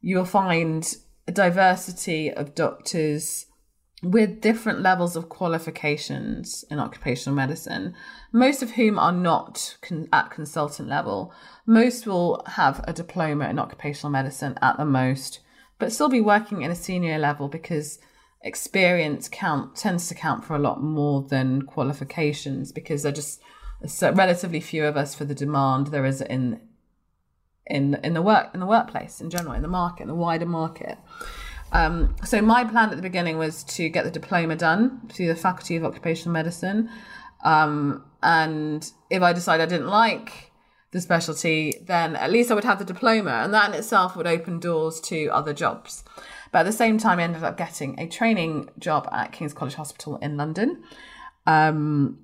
you'll 0.00 0.24
find 0.24 0.96
a 1.26 1.32
diversity 1.32 2.30
of 2.30 2.54
doctors 2.54 3.46
with 4.02 4.40
different 4.40 4.80
levels 4.80 5.16
of 5.16 5.28
qualifications 5.28 6.64
in 6.70 6.78
occupational 6.78 7.34
medicine, 7.34 7.94
most 8.32 8.62
of 8.62 8.72
whom 8.72 8.98
are 8.98 9.12
not 9.12 9.76
con- 9.80 10.08
at 10.12 10.30
consultant 10.30 10.88
level. 10.88 11.32
Most 11.66 12.06
will 12.06 12.42
have 12.46 12.84
a 12.86 12.92
diploma 12.92 13.48
in 13.48 13.58
occupational 13.58 14.10
medicine 14.10 14.56
at 14.60 14.76
the 14.76 14.84
most, 14.84 15.40
but 15.78 15.92
still 15.92 16.08
be 16.08 16.20
working 16.20 16.62
in 16.62 16.70
a 16.70 16.74
senior 16.74 17.18
level 17.18 17.48
because 17.48 17.98
experience 18.42 19.28
count 19.30 19.76
tends 19.76 20.08
to 20.08 20.14
count 20.14 20.44
for 20.44 20.54
a 20.54 20.58
lot 20.58 20.82
more 20.82 21.22
than 21.22 21.62
qualifications 21.62 22.72
because 22.72 23.02
there 23.02 23.12
just 23.12 23.40
so 23.86 24.12
relatively 24.12 24.60
few 24.60 24.84
of 24.84 24.96
us 24.96 25.14
for 25.14 25.24
the 25.24 25.34
demand 25.34 25.88
there 25.88 26.04
is 26.04 26.20
in 26.20 26.60
in 27.66 27.94
in 28.02 28.14
the 28.14 28.22
work 28.22 28.48
in 28.54 28.60
the 28.60 28.66
workplace 28.66 29.20
in 29.20 29.30
general 29.30 29.54
in 29.54 29.62
the 29.62 29.68
market 29.68 30.02
in 30.02 30.08
the 30.08 30.14
wider 30.14 30.46
market. 30.46 30.98
Um, 31.70 32.16
so 32.24 32.40
my 32.40 32.64
plan 32.64 32.88
at 32.88 32.96
the 32.96 33.02
beginning 33.02 33.36
was 33.36 33.62
to 33.64 33.90
get 33.90 34.04
the 34.04 34.10
diploma 34.10 34.56
done 34.56 35.06
through 35.10 35.26
the 35.26 35.36
faculty 35.36 35.76
of 35.76 35.84
occupational 35.84 36.32
medicine 36.32 36.88
um, 37.44 38.04
and 38.22 38.90
if 39.10 39.22
i 39.22 39.32
decide 39.32 39.60
i 39.60 39.66
didn't 39.66 39.88
like 39.88 40.47
the 40.90 41.00
specialty 41.00 41.74
then 41.86 42.16
at 42.16 42.30
least 42.30 42.50
i 42.50 42.54
would 42.54 42.64
have 42.64 42.78
the 42.78 42.84
diploma 42.84 43.42
and 43.44 43.52
that 43.52 43.68
in 43.68 43.74
itself 43.74 44.16
would 44.16 44.26
open 44.26 44.58
doors 44.58 45.00
to 45.00 45.28
other 45.28 45.52
jobs 45.52 46.04
but 46.50 46.60
at 46.60 46.66
the 46.66 46.72
same 46.72 46.98
time 46.98 47.18
i 47.18 47.22
ended 47.22 47.44
up 47.44 47.56
getting 47.56 47.98
a 47.98 48.08
training 48.08 48.68
job 48.78 49.08
at 49.12 49.32
king's 49.32 49.54
college 49.54 49.74
hospital 49.74 50.16
in 50.18 50.36
london 50.36 50.82
um, 51.46 52.18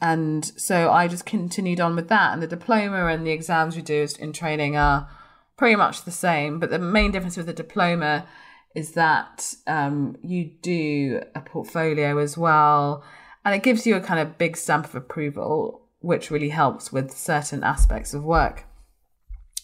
and 0.00 0.44
so 0.56 0.90
I 0.90 1.08
just 1.08 1.26
continued 1.26 1.80
on 1.80 1.94
with 1.94 2.08
that. 2.08 2.32
And 2.32 2.42
the 2.42 2.46
diploma 2.46 3.06
and 3.06 3.26
the 3.26 3.32
exams 3.32 3.76
we 3.76 3.82
do 3.82 4.06
in 4.18 4.32
training 4.32 4.76
are 4.76 5.08
pretty 5.56 5.76
much 5.76 6.04
the 6.04 6.10
same. 6.10 6.58
But 6.58 6.70
the 6.70 6.78
main 6.78 7.10
difference 7.10 7.36
with 7.36 7.46
the 7.46 7.52
diploma 7.52 8.26
is 8.74 8.92
that 8.92 9.54
um, 9.66 10.16
you 10.22 10.52
do 10.62 11.20
a 11.34 11.40
portfolio 11.40 12.18
as 12.18 12.38
well. 12.38 13.04
And 13.44 13.54
it 13.54 13.62
gives 13.62 13.86
you 13.86 13.96
a 13.96 14.00
kind 14.00 14.20
of 14.20 14.38
big 14.38 14.56
stamp 14.56 14.86
of 14.86 14.94
approval, 14.94 15.79
which 16.00 16.30
really 16.30 16.48
helps 16.48 16.92
with 16.92 17.16
certain 17.16 17.62
aspects 17.62 18.12
of 18.12 18.24
work 18.24 18.64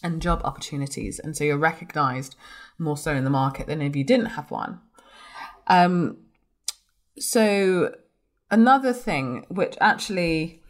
and 0.03 0.21
job 0.21 0.41
opportunities. 0.43 1.19
And 1.19 1.35
so 1.35 1.43
you're 1.43 1.57
recognized 1.57 2.35
more 2.77 2.97
so 2.97 3.13
in 3.13 3.23
the 3.23 3.29
market 3.29 3.67
than 3.67 3.81
if 3.81 3.95
you 3.95 4.03
didn't 4.03 4.27
have 4.27 4.51
one. 4.51 4.79
Um, 5.67 6.17
so 7.19 7.93
another 8.49 8.93
thing 8.93 9.45
which 9.49 9.75
actually 9.81 10.61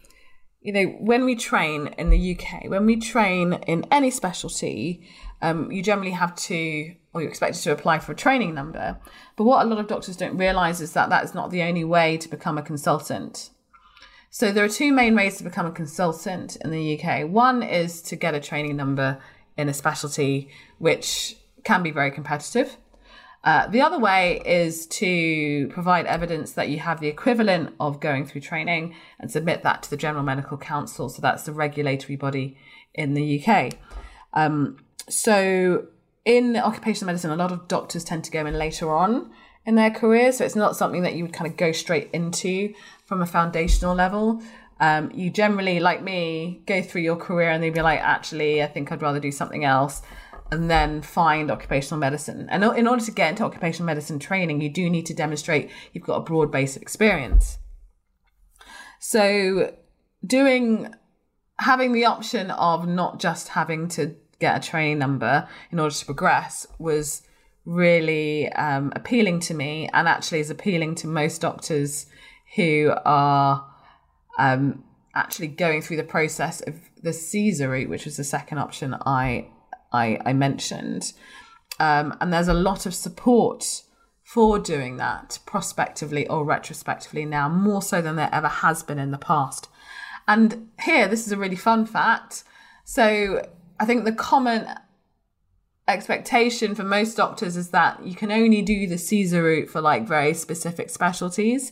you 0.62 0.74
know 0.74 0.86
when 1.00 1.26
we 1.26 1.36
train 1.36 1.94
in 1.98 2.10
the 2.10 2.36
uk 2.36 2.70
when 2.70 2.86
we 2.86 2.96
train 2.96 3.54
in 3.68 3.86
any 3.92 4.10
specialty 4.10 5.08
um, 5.42 5.72
you 5.72 5.84
generally 5.84 6.12
have 6.12 6.36
to 6.36 6.96
or 7.14 7.22
you're 7.22 7.30
expected 7.30 7.62
to 7.62 7.72
apply 7.72 8.00
for 8.00 8.14
a 8.14 8.16
training 8.16 8.56
number 8.56 8.98
but 9.36 9.44
what 9.44 9.64
a 9.64 9.70
lot 9.70 9.78
of 9.78 9.88
doctors 9.88 10.18
don't 10.18 10.38
realize 10.38 10.82
is 10.82 10.94
that 10.94 11.10
that 11.10 11.24
is 11.24 11.36
not 11.36 11.52
the 11.52 11.62
only 11.62 11.84
way 11.84 12.18
to 12.18 12.28
become 12.28 12.58
a 12.58 12.64
consultant 12.64 13.52
so 14.38 14.52
there 14.52 14.64
are 14.64 14.70
two 14.70 14.94
main 14.94 15.16
ways 15.16 15.38
to 15.38 15.44
become 15.44 15.66
a 15.66 15.72
consultant 15.72 16.58
in 16.58 16.70
the 16.70 17.00
uk 17.02 17.28
one 17.28 17.64
is 17.64 18.04
to 18.04 18.16
get 18.16 18.36
a 18.36 18.40
training 18.40 18.76
number 18.76 19.18
in 19.58 19.68
a 19.68 19.74
specialty 19.74 20.48
which 20.78 21.36
can 21.64 21.82
be 21.82 21.90
very 21.90 22.12
competitive 22.12 22.78
uh, 23.44 23.66
the 23.68 23.82
other 23.82 23.98
way 23.98 24.42
is 24.46 24.86
to 24.88 25.68
provide 25.70 26.06
evidence 26.06 26.52
that 26.52 26.70
you 26.70 26.80
have 26.80 27.00
the 27.00 27.08
equivalent 27.08 27.74
of 27.80 28.00
going 28.00 28.26
through 28.26 28.42
training 28.42 28.94
and 29.20 29.32
submit 29.32 29.64
that 29.64 29.82
to 29.82 29.90
the 29.90 29.96
General 29.96 30.24
Medical 30.24 30.58
Council. 30.58 31.08
So 31.08 31.22
that's 31.22 31.44
the 31.44 31.54
regulatory 31.54 32.18
body 32.18 32.58
in 32.94 33.14
the 33.14 33.42
UK. 33.42 33.76
Um, 34.34 34.78
so 35.08 35.88
in 36.26 36.58
occupational 36.58 37.06
medicine, 37.06 37.32
a 37.32 37.38
lot 37.38 37.54
of 37.54 37.70
doctors 37.70 38.04
tend 38.04 38.26
to 38.26 38.32
go 38.32 38.46
in 38.46 38.58
later 38.58 38.94
on 38.94 39.32
in 39.66 39.76
their 39.76 39.92
career. 39.92 40.32
So 40.32 40.44
it's 40.44 40.56
not 40.56 40.76
something 40.76 41.04
that 41.04 41.14
you 41.14 41.24
would 41.24 41.34
kind 41.34 41.50
of 41.50 41.56
go 41.56 41.72
straight 41.72 42.10
into 42.12 42.74
from 43.08 43.22
a 43.22 43.26
foundational 43.26 43.96
level. 43.96 44.44
Um, 44.80 45.10
you 45.12 45.32
generally, 45.32 45.80
like 45.80 46.04
me, 46.04 46.62
go 46.68 46.84
through 46.84 47.02
your 47.02 47.16
career 47.16 47.50
and 47.50 47.64
they'd 47.64 47.74
be 47.74 47.82
like, 47.82 48.00
actually, 48.00 48.62
I 48.62 48.68
think 48.68 48.92
I'd 48.92 49.02
rather 49.02 49.20
do 49.20 49.32
something 49.32 49.66
else 49.66 50.04
and 50.52 50.70
then 50.70 51.02
find 51.02 51.50
occupational 51.50 52.00
medicine. 52.00 52.48
And 52.52 52.64
in 52.64 52.88
order 52.88 53.04
to 53.04 53.12
get 53.12 53.32
into 53.32 53.44
occupational 53.44 53.88
medicine 53.88 54.20
training, 54.20 54.62
you 54.62 54.70
do 54.70 54.90
need 54.90 55.06
to 55.08 55.14
demonstrate 55.14 55.72
you've 55.94 56.04
got 56.04 56.18
a 56.18 56.22
broad 56.22 56.52
base 56.52 56.76
of 56.76 56.82
experience. 56.82 57.58
So, 59.00 59.74
doing 60.26 60.94
having 61.60 61.92
the 61.94 62.06
option 62.06 62.52
of 62.52 62.88
not 62.88 63.20
just 63.20 63.50
having 63.50 63.88
to 63.90 64.16
get 64.40 64.58
a 64.58 64.70
training 64.70 65.00
number 65.00 65.48
in 65.72 65.80
order 65.80 65.94
to 65.94 66.06
progress 66.06 66.68
was 66.78 67.24
really 67.66 68.52
um, 68.54 68.94
appealing 68.96 69.40
to 69.42 69.54
me, 69.54 69.90
and 69.94 70.08
actually 70.08 70.40
is 70.40 70.50
appealing 70.50 70.96
to 70.96 71.08
most 71.08 71.42
doctors 71.42 72.06
who 72.58 72.92
are 73.06 73.66
um, 74.38 74.84
actually 75.16 75.48
going 75.48 75.82
through 75.82 75.98
the 75.98 76.04
process 76.04 76.60
of 76.62 76.76
the 77.02 77.12
CESR 77.12 77.70
route, 77.70 77.90
which 77.90 78.04
was 78.04 78.18
the 78.18 78.26
second 78.26 78.58
option 78.58 78.94
I 79.06 79.48
I, 79.94 80.20
I 80.26 80.34
mentioned. 80.34 81.14
Um, 81.80 82.18
and 82.20 82.34
there's 82.34 82.50
a 82.50 82.54
lot 82.54 82.86
of 82.86 82.94
support 82.94 83.84
for 84.24 84.60
doing 84.60 84.98
that 84.98 85.40
prospectively 85.46 86.28
or 86.28 86.44
retrospectively 86.44 87.24
now, 87.24 87.48
more 87.48 87.82
so 87.82 88.02
than 88.02 88.18
there 88.18 88.30
ever 88.34 88.50
has 88.50 88.84
been 88.84 89.00
in 89.00 89.12
the 89.12 89.18
past. 89.18 89.70
And 90.28 90.70
here, 90.82 91.08
this 91.08 91.26
is 91.26 91.32
a 91.32 91.38
really 91.38 91.56
fun 91.56 91.86
fact. 91.86 92.44
So 92.84 93.48
I 93.80 93.86
think 93.86 94.04
the 94.04 94.12
common 94.12 94.68
expectation 95.88 96.76
for 96.76 96.84
most 96.84 97.16
doctors 97.16 97.56
is 97.56 97.70
that 97.70 98.06
you 98.06 98.16
can 98.16 98.32
only 98.32 98.62
do 98.62 98.88
the 98.88 98.96
CESR 98.96 99.42
route 99.42 99.70
for 99.70 99.80
like 99.80 100.06
very 100.06 100.34
specific 100.34 100.90
specialties. 100.90 101.72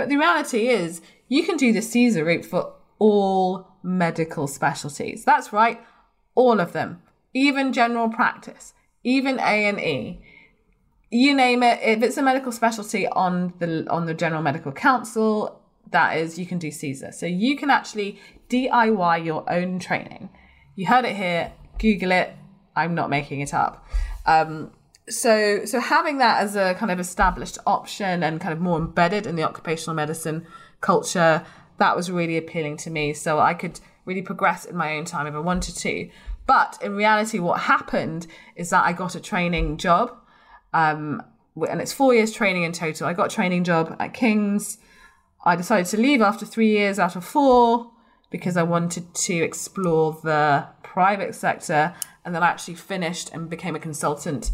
But 0.00 0.08
the 0.08 0.16
reality 0.16 0.68
is, 0.68 1.02
you 1.28 1.42
can 1.44 1.58
do 1.58 1.74
the 1.74 1.80
CESR 1.80 2.24
route 2.24 2.46
for 2.46 2.72
all 2.98 3.68
medical 3.82 4.46
specialties. 4.46 5.24
That's 5.24 5.52
right, 5.52 5.78
all 6.34 6.58
of 6.58 6.72
them 6.72 7.02
even 7.34 7.72
general 7.72 8.08
practice, 8.08 8.74
even 9.04 9.38
A 9.38 9.66
and 9.66 9.80
E, 9.80 10.20
you 11.10 11.34
name 11.34 11.62
it. 11.62 11.80
If 11.82 12.02
it's 12.02 12.16
a 12.16 12.22
medical 12.22 12.52
specialty 12.52 13.06
on 13.06 13.52
the 13.58 13.86
on 13.90 14.06
the 14.06 14.14
General 14.14 14.42
Medical 14.42 14.72
Council, 14.72 15.60
that 15.90 16.16
is, 16.16 16.38
you 16.38 16.46
can 16.46 16.58
do 16.58 16.68
CESR. 16.68 17.12
So 17.12 17.26
you 17.26 17.56
can 17.56 17.70
actually 17.70 18.20
DIY 18.48 19.24
your 19.24 19.50
own 19.50 19.78
training. 19.78 20.30
You 20.76 20.86
heard 20.86 21.04
it 21.04 21.16
here. 21.16 21.52
Google 21.78 22.12
it. 22.12 22.34
I'm 22.76 22.94
not 22.94 23.10
making 23.10 23.40
it 23.40 23.52
up. 23.52 23.86
Um, 24.26 24.70
so 25.10 25.64
so 25.64 25.80
having 25.80 26.18
that 26.18 26.40
as 26.40 26.56
a 26.56 26.74
kind 26.74 26.90
of 26.90 26.98
established 26.98 27.58
option 27.66 28.22
and 28.22 28.40
kind 28.40 28.52
of 28.52 28.60
more 28.60 28.78
embedded 28.78 29.26
in 29.26 29.36
the 29.36 29.42
occupational 29.42 29.94
medicine 29.94 30.46
culture, 30.80 31.44
that 31.78 31.96
was 31.96 32.10
really 32.10 32.36
appealing 32.36 32.76
to 32.78 32.90
me. 32.90 33.12
So 33.12 33.38
I 33.38 33.54
could 33.54 33.80
really 34.04 34.22
progress 34.22 34.64
in 34.64 34.76
my 34.76 34.96
own 34.96 35.04
time 35.04 35.26
if 35.26 35.34
I 35.34 35.38
wanted 35.38 35.76
to. 35.76 36.08
But 36.46 36.78
in 36.82 36.96
reality, 36.96 37.38
what 37.38 37.60
happened 37.60 38.26
is 38.56 38.70
that 38.70 38.84
I 38.84 38.92
got 38.92 39.14
a 39.14 39.20
training 39.20 39.76
job, 39.76 40.16
um, 40.72 41.22
and 41.68 41.80
it's 41.80 41.92
four 41.92 42.14
years 42.14 42.32
training 42.32 42.64
in 42.64 42.72
total. 42.72 43.06
I 43.06 43.12
got 43.12 43.32
a 43.32 43.34
training 43.34 43.64
job 43.64 43.96
at 44.00 44.14
King's. 44.14 44.78
I 45.44 45.56
decided 45.56 45.86
to 45.86 45.96
leave 45.96 46.20
after 46.20 46.44
three 46.44 46.70
years 46.70 46.98
out 46.98 47.16
of 47.16 47.24
four 47.24 47.92
because 48.30 48.56
I 48.56 48.62
wanted 48.62 49.14
to 49.14 49.34
explore 49.34 50.18
the 50.22 50.66
private 50.82 51.34
sector, 51.34 51.94
and 52.24 52.34
then 52.34 52.42
I 52.42 52.48
actually 52.48 52.74
finished 52.74 53.30
and 53.32 53.48
became 53.48 53.76
a 53.76 53.80
consultant 53.80 54.50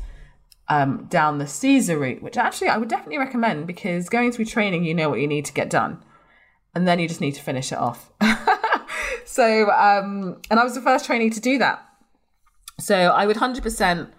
um, 0.68 1.06
down 1.06 1.38
the 1.38 1.44
CESR 1.44 1.99
route, 1.99 2.23
which 2.23 2.37
actually 2.37 2.68
I 2.68 2.76
would 2.76 2.88
definitely 2.88 3.18
recommend 3.18 3.66
because 3.66 4.08
going 4.08 4.32
through 4.32 4.46
training, 4.46 4.85
you 4.85 4.94
know 4.94 5.08
what 5.08 5.20
you 5.20 5.28
need 5.28 5.44
to 5.46 5.52
get 5.52 5.70
done, 5.70 6.02
and 6.75 6.87
then 6.87 6.99
you 6.99 7.08
just 7.08 7.20
need 7.20 7.35
to 7.35 7.42
finish 7.42 7.73
it 7.73 7.78
off. 7.78 8.11
so, 9.25 9.70
um, 9.70 10.40
and 10.50 10.58
I 10.58 10.64
was 10.64 10.75
the 10.75 10.80
first 10.80 11.06
trainee 11.06 11.30
to 11.30 11.40
do 11.40 11.58
that. 11.58 11.82
So 12.78 12.94
I 12.94 13.26
would 13.26 13.37
100% 13.37 14.11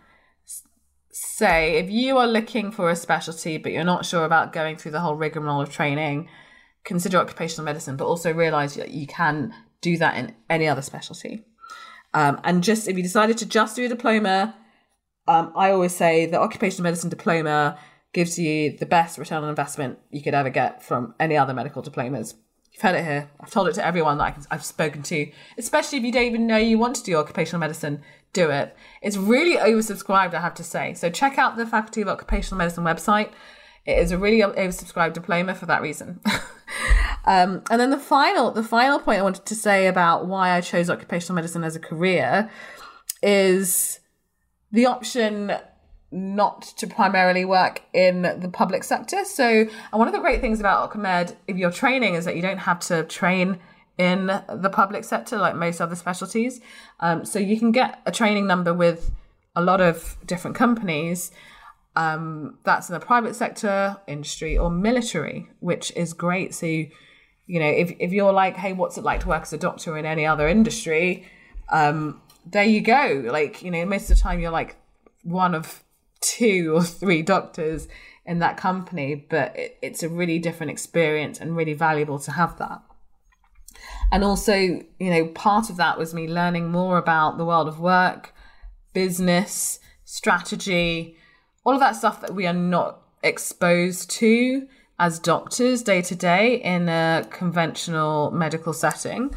say 1.12 1.78
if 1.78 1.90
you 1.90 2.18
are 2.18 2.28
looking 2.28 2.72
for 2.72 2.90
a 2.90 2.96
specialty, 2.96 3.58
but 3.58 3.72
you're 3.72 3.84
not 3.84 4.06
sure 4.06 4.26
about 4.26 4.54
going 4.54 4.78
through 4.78 4.92
the 4.92 5.00
whole 5.00 5.16
rigmarole 5.16 5.62
of 5.62 5.72
training, 5.72 6.30
consider 6.84 7.18
occupational 7.18 7.66
medicine, 7.66 7.98
but 7.98 8.06
also 8.06 8.34
realize 8.34 8.76
that 8.76 8.92
you 8.92 9.06
can 9.06 9.54
do 9.82 9.98
that 9.98 10.18
in 10.18 10.34
any 10.50 10.68
other 10.68 10.82
specialty. 10.82 11.44
Um, 12.14 12.40
and 12.44 12.64
just 12.64 12.88
if 12.88 12.98
you 12.98 13.04
decided 13.04 13.38
to 13.40 13.46
just 13.46 13.76
do 13.76 13.86
a 13.86 13.90
diploma, 13.90 14.56
um, 15.28 15.52
I 15.56 15.72
always 15.72 15.96
say 15.96 16.26
the 16.26 16.40
occupational 16.40 16.84
medicine 16.84 17.10
diploma 17.10 17.78
gives 18.14 18.40
you 18.40 18.76
the 18.78 18.86
best 18.86 19.18
return 19.18 19.44
on 19.44 19.50
investment 19.50 20.00
you 20.10 20.22
could 20.22 20.34
ever 20.34 20.50
get 20.50 20.82
from 20.82 21.14
any 21.20 21.38
other 21.38 21.54
medical 21.54 21.82
diplomas. 21.82 22.36
You've 22.72 22.82
heard 22.82 22.96
it 22.96 23.04
here. 23.04 23.30
I've 23.40 23.50
told 23.50 23.68
it 23.68 23.74
to 23.74 23.86
everyone 23.86 24.18
that 24.20 24.46
I've 24.52 24.64
spoken 24.64 25.02
to, 25.04 25.32
especially 25.58 25.98
if 25.98 26.04
you 26.04 26.12
don't 26.12 26.24
even 26.24 26.48
know 26.48 26.58
you 26.58 26.78
want 26.78 26.96
to 26.98 27.04
do 27.04 27.16
occupational 27.18 27.60
medicine, 27.60 28.02
do 28.34 28.50
it. 28.50 28.76
It's 29.02 29.18
really 29.18 29.58
oversubscribed, 29.58 30.34
I 30.34 30.42
have 30.42 30.54
to 30.56 30.64
say. 30.64 30.94
So 30.94 31.10
check 31.10 31.38
out 31.38 31.58
the 31.58 31.66
Faculty 31.66 32.02
of 32.02 32.08
Occupational 32.08 32.58
Medicine 32.58 32.84
website. 32.84 33.32
It 33.86 33.98
is 33.98 34.12
a 34.12 34.18
really 34.18 34.42
oversubscribed 34.42 35.14
diploma 35.14 35.56
for 35.56 35.66
that 35.66 35.82
reason. 35.82 36.20
um, 37.26 37.64
and 37.72 37.80
then 37.80 37.90
the 37.90 37.98
final, 37.98 38.52
the 38.52 38.64
final 38.64 39.00
point 39.00 39.20
I 39.20 39.24
wanted 39.24 39.46
to 39.46 39.56
say 39.56 39.88
about 39.88 40.28
why 40.28 40.52
I 40.52 40.62
chose 40.62 40.90
occupational 40.90 41.36
medicine 41.36 41.64
as 41.64 41.76
a 41.76 41.80
career 41.80 42.50
is 43.24 44.00
the 44.72 44.86
option 44.86 45.54
not 46.12 46.62
to 46.62 46.88
primarily 46.88 47.44
work 47.44 47.82
in 47.94 48.22
the 48.22 48.50
public 48.52 48.84
sector. 48.84 49.26
So, 49.26 49.44
and 49.46 49.70
one 49.92 50.08
of 50.08 50.14
the 50.14 50.20
great 50.20 50.40
things 50.40 50.60
about 50.60 50.90
OccMed, 50.90 51.36
if 51.48 51.58
you're 51.58 51.72
training, 51.72 52.14
is 52.16 52.26
that 52.26 52.36
you 52.36 52.42
don't 52.42 52.60
have 52.60 52.80
to 52.82 53.04
train 53.04 53.60
in 53.98 54.28
the 54.28 54.70
public 54.72 55.04
sector 55.04 55.38
like 55.38 55.56
most 55.56 55.82
other 55.82 55.96
specialties. 55.96 56.62
Um, 57.00 57.26
so 57.26 57.40
you 57.40 57.58
can 57.60 57.72
get 57.72 58.02
a 58.06 58.12
training 58.12 58.48
number 58.48 58.74
with 58.74 59.12
a 59.56 59.62
lot 59.62 59.82
of 59.82 60.18
different 60.26 60.56
companies. 60.56 61.32
Um, 61.96 62.60
that's 62.64 62.90
in 62.90 62.94
the 62.94 63.00
private 63.00 63.36
sector, 63.36 63.98
industry, 64.08 64.58
or 64.58 64.70
military, 64.70 65.50
which 65.60 65.92
is 65.96 66.14
great. 66.14 66.54
So, 66.54 66.68
you, 66.68 66.92
you 67.48 67.60
know, 67.60 67.68
if, 67.70 67.92
if 68.00 68.12
you're 68.12 68.34
like, 68.34 68.56
hey, 68.56 68.72
what's 68.72 68.98
it 68.98 69.04
like 69.04 69.22
to 69.22 69.28
work 69.28 69.42
as 69.42 69.54
a 69.54 69.58
doctor 69.58 69.98
in 69.98 70.06
any 70.06 70.26
other 70.26 70.48
industry? 70.48 71.28
Um, 71.70 72.22
there 72.52 72.64
you 72.64 72.82
go. 72.82 73.24
Like, 73.26 73.62
you 73.62 73.72
know, 73.72 73.86
most 73.86 74.10
of 74.10 74.18
the 74.18 74.22
time 74.22 74.40
you're 74.40 74.52
like 74.52 74.76
one 75.24 75.56
of 75.56 75.84
two 76.22 76.74
or 76.76 76.84
three 76.84 77.22
doctors 77.22 77.88
in 78.26 78.40
that 78.40 78.58
company, 78.58 79.16
but 79.16 79.56
it, 79.56 79.78
it's 79.82 80.04
a 80.04 80.10
really 80.10 80.40
different 80.40 80.72
experience 80.72 81.40
and 81.40 81.56
really 81.56 81.74
valuable 81.74 82.20
to 82.20 82.32
have 82.32 82.58
that. 82.58 82.82
And 84.12 84.24
also, 84.24 84.56
you 84.56 84.86
know, 85.00 85.28
part 85.28 85.70
of 85.70 85.78
that 85.78 85.98
was 85.98 86.14
me 86.14 86.28
learning 86.28 86.72
more 86.72 86.98
about 86.98 87.38
the 87.38 87.46
world 87.46 87.68
of 87.68 87.80
work, 87.80 88.34
business, 88.94 89.80
strategy, 90.06 91.18
all 91.66 91.74
of 91.74 91.80
that 91.80 91.96
stuff 91.96 92.22
that 92.22 92.34
we 92.34 92.48
are 92.48 92.54
not 92.54 93.02
exposed 93.24 94.10
to 94.10 94.68
as 95.00 95.20
doctors 95.20 95.84
day 95.84 96.02
to 96.02 96.16
day 96.16 96.56
in 96.56 96.90
a 96.90 97.28
conventional 97.30 98.32
medical 98.32 98.74
setting. 98.74 99.34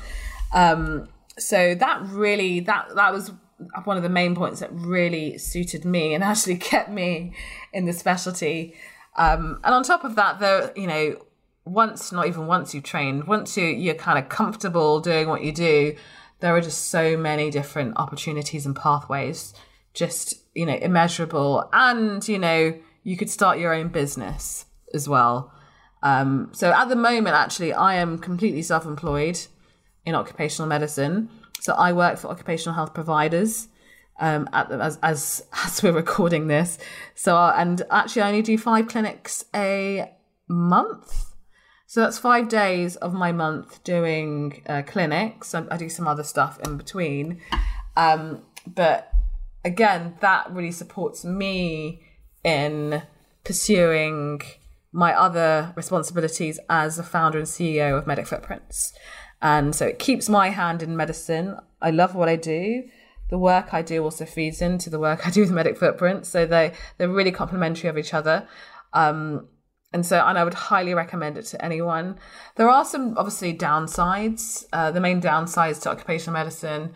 Um, 0.53 1.09
so 1.41 1.75
that 1.75 2.03
really 2.07 2.61
that 2.61 2.95
that 2.95 3.13
was 3.13 3.33
one 3.85 3.97
of 3.97 4.03
the 4.03 4.09
main 4.09 4.35
points 4.35 4.61
that 4.61 4.71
really 4.73 5.39
suited 5.39 5.85
me 5.85 6.15
and 6.15 6.25
actually 6.31 6.57
kept 6.57 6.91
me 6.91 7.35
in 7.73 7.85
the 7.85 7.93
specialty. 7.93 8.75
Um, 9.17 9.61
and 9.65 9.75
on 9.75 9.83
top 9.83 10.05
of 10.05 10.15
that, 10.17 10.39
though, 10.39 10.71
you 10.77 10.87
know, 10.87 11.17
once 11.65 12.11
not 12.11 12.27
even 12.27 12.47
once 12.47 12.75
you've 12.75 12.85
trained, 12.85 13.25
once 13.25 13.57
you 13.57 13.67
you're 13.67 13.95
kind 13.95 14.19
of 14.19 14.29
comfortable 14.29 15.01
doing 15.01 15.29
what 15.29 15.43
you 15.43 15.53
do, 15.53 15.95
there 16.41 16.55
are 16.55 16.61
just 16.61 16.89
so 16.89 17.17
many 17.17 17.51
different 17.51 17.97
opportunities 17.97 18.65
and 18.65 18.75
pathways, 18.75 19.53
just 19.95 20.35
you 20.55 20.67
know, 20.67 20.77
immeasurable. 20.77 21.69
And 21.73 22.27
you 22.27 22.39
know, 22.39 22.79
you 23.03 23.17
could 23.17 23.31
start 23.31 23.59
your 23.59 23.75
own 23.75 23.89
business 23.89 24.67
as 24.95 25.09
well. 25.09 25.53
Um, 26.03 26.51
so 26.53 26.73
at 26.73 26.89
the 26.89 26.97
moment, 26.97 27.37
actually, 27.37 27.75
I 27.75 27.97
am 27.97 28.19
completely 28.19 28.63
self-employed 28.63 29.39
in 30.05 30.15
occupational 30.15 30.69
medicine. 30.69 31.29
So 31.61 31.75
I 31.75 31.93
work 31.93 32.19
for 32.19 32.29
occupational 32.29 32.75
health 32.75 32.95
providers 32.95 33.69
um, 34.21 34.49
at, 34.53 34.71
as, 34.71 34.99
as 35.03 35.45
as 35.65 35.83
we're 35.83 35.93
recording 35.93 36.47
this. 36.47 36.79
So 37.15 37.37
and 37.37 37.83
actually, 37.91 38.23
I 38.23 38.29
only 38.29 38.43
do 38.43 38.57
five 38.57 38.89
clinics 38.89 39.45
a 39.55 40.13
month. 40.49 41.27
So 41.87 42.01
that's 42.01 42.19
five 42.19 42.49
days 42.49 42.95
of 42.97 43.13
my 43.13 43.33
month 43.33 43.83
doing 43.83 44.63
uh, 44.69 44.83
clinics. 44.87 45.55
I, 45.55 45.65
I, 45.73 45.77
do 45.77 45.89
some 45.89 46.07
other 46.07 46.23
stuff 46.23 46.61
in 46.61 46.77
between, 46.77 47.41
um, 47.97 48.43
but 48.65 49.13
again, 49.65 50.15
that 50.21 50.53
really 50.53 50.71
supports 50.71 51.25
me 51.25 52.03
in 52.45 53.03
pursuing 53.43 54.41
my 54.93 55.15
other 55.15 55.73
responsibilities 55.77 56.59
as 56.69 56.99
a 56.99 57.03
founder 57.03 57.39
and 57.39 57.47
CEO 57.47 57.97
of 57.99 58.07
Medic 58.07 58.27
Footprints. 58.27 58.93
And 59.43 59.75
so 59.75 59.87
it 59.87 59.99
keeps 59.99 60.29
my 60.29 60.51
hand 60.51 60.83
in 60.83 60.97
medicine. 60.97 61.57
I 61.81 61.91
love 61.91 62.15
what 62.15 62.29
I 62.29 62.37
do. 62.37 62.85
The 63.31 63.39
work 63.39 63.73
I 63.73 63.83
do 63.83 64.03
also 64.03 64.25
feeds 64.25 64.61
into 64.61 64.91
the 64.91 64.99
work 64.99 65.27
I 65.27 65.31
do 65.31 65.41
with 65.41 65.51
Medic 65.51 65.79
Footprints. 65.79 66.29
So 66.29 66.47
they, 66.47 66.73
they're 66.99 67.09
really 67.09 67.33
complementary 67.33 67.89
of 67.89 67.97
each 67.97 68.15
other. 68.15 68.47
Um, 68.93 69.49
and 69.93 70.07
so, 70.07 70.25
and 70.25 70.39
I 70.39 70.45
would 70.45 70.55
highly 70.55 70.95
recommend 70.95 71.37
it 71.37 71.47
to 71.47 71.65
anyone. 71.65 72.19
There 72.57 72.69
are 72.69 72.85
some 72.85 73.17
obviously 73.19 73.57
downsides. 73.57 74.65
Uh, 74.73 74.91
the 74.91 75.01
main 75.01 75.21
downsides 75.21 75.83
to 75.83 75.91
occupational 75.91 76.35
medicine 76.35 76.95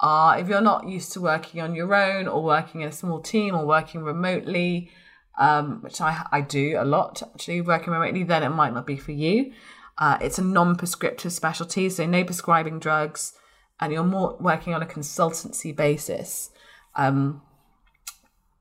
are 0.00 0.38
if 0.38 0.48
you're 0.48 0.60
not 0.60 0.88
used 0.88 1.12
to 1.12 1.20
working 1.20 1.60
on 1.62 1.74
your 1.74 1.94
own 1.94 2.28
or 2.28 2.42
working 2.42 2.82
in 2.82 2.88
a 2.88 2.92
small 2.92 3.20
team 3.20 3.54
or 3.54 3.64
working 3.64 4.02
remotely, 4.02 4.90
um, 5.38 5.80
which 5.82 6.00
I, 6.00 6.26
I 6.30 6.42
do 6.42 6.76
a 6.78 6.84
lot 6.84 7.22
actually, 7.22 7.62
working 7.62 7.92
remotely, 7.92 8.24
then 8.24 8.42
it 8.42 8.50
might 8.50 8.74
not 8.74 8.86
be 8.86 8.96
for 8.96 9.12
you. 9.12 9.52
Uh, 9.98 10.18
it's 10.20 10.38
a 10.38 10.42
non 10.42 10.76
prescriptive 10.76 11.32
specialty, 11.32 11.88
so 11.88 12.06
no 12.06 12.24
prescribing 12.24 12.78
drugs, 12.78 13.34
and 13.80 13.92
you're 13.92 14.04
more 14.04 14.36
working 14.40 14.74
on 14.74 14.82
a 14.82 14.86
consultancy 14.86 15.74
basis. 15.74 16.50
Um, 16.96 17.42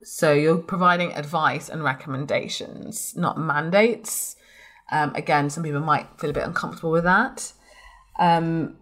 so 0.04 0.34
you're 0.34 0.58
providing 0.58 1.14
advice 1.14 1.70
and 1.70 1.84
recommendations, 1.84 3.16
not 3.16 3.38
mandates. 3.38 4.36
Um, 4.92 5.16
again, 5.16 5.50
some 5.50 5.64
people 5.64 5.80
might 5.80 6.08
feel 6.20 6.30
a 6.30 6.34
bit 6.34 6.44
uncomfortable 6.44 6.92
with 6.92 7.06
that. 7.06 7.54
Um, 8.20 8.76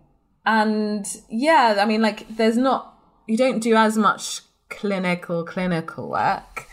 and 0.46 1.06
yeah, 1.30 1.78
I 1.80 1.86
mean, 1.86 2.02
like, 2.02 2.28
there's 2.28 2.58
not, 2.58 2.98
you 3.28 3.38
don't 3.38 3.60
do 3.60 3.76
as 3.76 3.98
much 3.98 4.42
clinical, 4.70 5.46
clinical 5.46 6.10
work. 6.10 6.68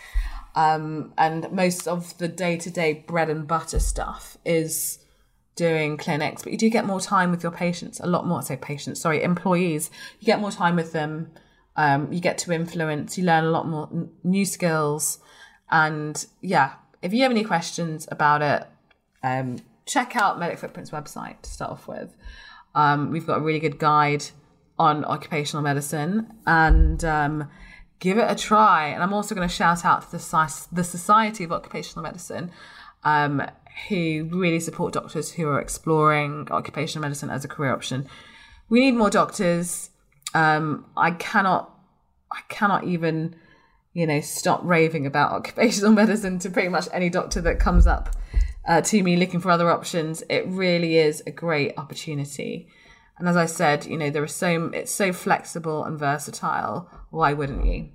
Um, 0.54 1.12
and 1.18 1.52
most 1.52 1.86
of 1.86 2.16
the 2.18 2.26
day 2.26 2.56
to 2.56 2.70
day 2.70 3.04
bread 3.06 3.30
and 3.30 3.46
butter 3.46 3.78
stuff 3.78 4.38
is 4.44 4.98
doing 5.58 5.96
clinics, 5.96 6.42
but 6.42 6.52
you 6.52 6.58
do 6.58 6.70
get 6.70 6.86
more 6.86 7.00
time 7.00 7.30
with 7.30 7.42
your 7.42 7.52
patients, 7.52 8.00
a 8.00 8.06
lot 8.06 8.26
more, 8.26 8.40
say 8.42 8.56
patients, 8.56 9.00
sorry, 9.00 9.22
employees. 9.22 9.90
You 10.20 10.26
get 10.26 10.40
more 10.40 10.52
time 10.52 10.76
with 10.76 10.92
them 10.92 11.30
um, 11.78 12.12
you 12.12 12.18
get 12.18 12.38
to 12.38 12.52
influence, 12.52 13.16
you 13.16 13.24
learn 13.24 13.44
a 13.44 13.50
lot 13.50 13.68
more 13.68 13.88
n- 13.92 14.10
new 14.24 14.44
skills. 14.44 15.20
And 15.70 16.26
yeah, 16.40 16.72
if 17.02 17.14
you 17.14 17.22
have 17.22 17.30
any 17.30 17.44
questions 17.44 18.08
about 18.10 18.42
it, 18.42 18.66
um, 19.22 19.58
check 19.86 20.16
out 20.16 20.40
Medic 20.40 20.58
Footprints 20.58 20.90
website 20.90 21.40
to 21.42 21.50
start 21.50 21.70
off 21.70 21.86
with. 21.86 22.16
Um, 22.74 23.12
we've 23.12 23.24
got 23.24 23.38
a 23.38 23.40
really 23.40 23.60
good 23.60 23.78
guide 23.78 24.24
on 24.76 25.04
occupational 25.04 25.62
medicine 25.62 26.34
and 26.48 27.04
um, 27.04 27.48
give 28.00 28.18
it 28.18 28.28
a 28.28 28.34
try. 28.34 28.88
And 28.88 29.00
I'm 29.00 29.14
also 29.14 29.36
going 29.36 29.48
to 29.48 29.54
shout 29.54 29.84
out 29.84 30.02
to 30.02 30.10
the, 30.10 30.66
the 30.72 30.84
Society 30.84 31.44
of 31.44 31.52
Occupational 31.52 32.02
Medicine, 32.02 32.50
um, 33.04 33.40
who 33.88 34.28
really 34.30 34.60
support 34.60 34.92
doctors 34.92 35.32
who 35.32 35.48
are 35.48 35.60
exploring 35.60 36.48
occupational 36.50 37.02
medicine 37.02 37.30
as 37.30 37.44
a 37.44 37.48
career 37.48 37.72
option. 37.72 38.08
We 38.68 38.80
need 38.80 38.94
more 38.94 39.10
doctors. 39.10 39.90
Um, 40.34 40.86
I 40.96 41.12
cannot, 41.12 41.74
I 42.32 42.40
cannot 42.48 42.84
even, 42.84 43.36
you 43.92 44.06
know, 44.06 44.20
stop 44.20 44.60
raving 44.64 45.06
about 45.06 45.32
occupational 45.38 45.92
medicine 45.92 46.38
to 46.40 46.50
pretty 46.50 46.68
much 46.68 46.88
any 46.92 47.08
doctor 47.08 47.40
that 47.42 47.60
comes 47.60 47.86
up 47.86 48.14
uh, 48.66 48.80
to 48.82 49.02
me 49.02 49.16
looking 49.16 49.40
for 49.40 49.50
other 49.50 49.70
options. 49.70 50.22
It 50.28 50.46
really 50.46 50.98
is 50.98 51.22
a 51.26 51.30
great 51.30 51.74
opportunity. 51.78 52.68
And 53.18 53.28
as 53.28 53.36
I 53.36 53.46
said, 53.46 53.86
you 53.86 53.96
know, 53.96 54.10
there 54.10 54.22
are 54.22 54.28
so 54.28 54.70
it's 54.72 54.92
so 54.92 55.12
flexible 55.12 55.84
and 55.84 55.98
versatile. 55.98 56.88
Why 57.10 57.32
wouldn't 57.32 57.66
you? 57.66 57.88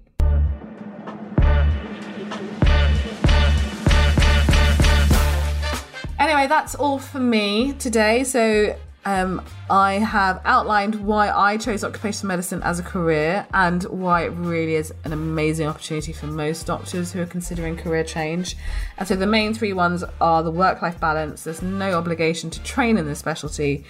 Anyway, 6.44 6.58
that's 6.58 6.76
all 6.76 7.00
for 7.00 7.22
me 7.22 7.72
today. 7.72 8.26
So 8.26 8.76
Um, 9.06 9.42
I 9.70 9.96
have 9.96 10.40
outlined 10.46 10.96
why 10.96 11.30
I 11.30 11.58
chose 11.58 11.84
occupational 11.84 12.30
medicine 12.30 12.64
as 12.64 12.80
a 12.80 12.84
career 12.84 13.46
and 13.54 13.84
why 13.84 14.24
it 14.24 14.30
really 14.30 14.76
is 14.76 14.94
an 15.04 15.12
amazing 15.12 15.68
opportunity 15.68 16.14
for 16.14 16.28
most 16.28 16.66
doctors 16.66 17.12
who 17.12 17.22
are 17.22 17.26
considering 17.26 17.76
career 17.76 18.06
change. 18.06 18.56
And 18.98 19.06
so 19.06 19.18
the 19.18 19.28
main 19.28 19.54
three 19.54 19.74
ones 19.74 20.06
are 20.22 20.42
the 20.42 20.52
work 20.52 20.82
life 20.82 21.02
balance, 21.02 21.44
there's 21.44 21.62
no 21.62 21.98
obligation 21.98 22.50
to 22.52 22.64
train 22.64 22.98
in 22.98 23.06
this 23.06 23.20
specialty, 23.20 23.84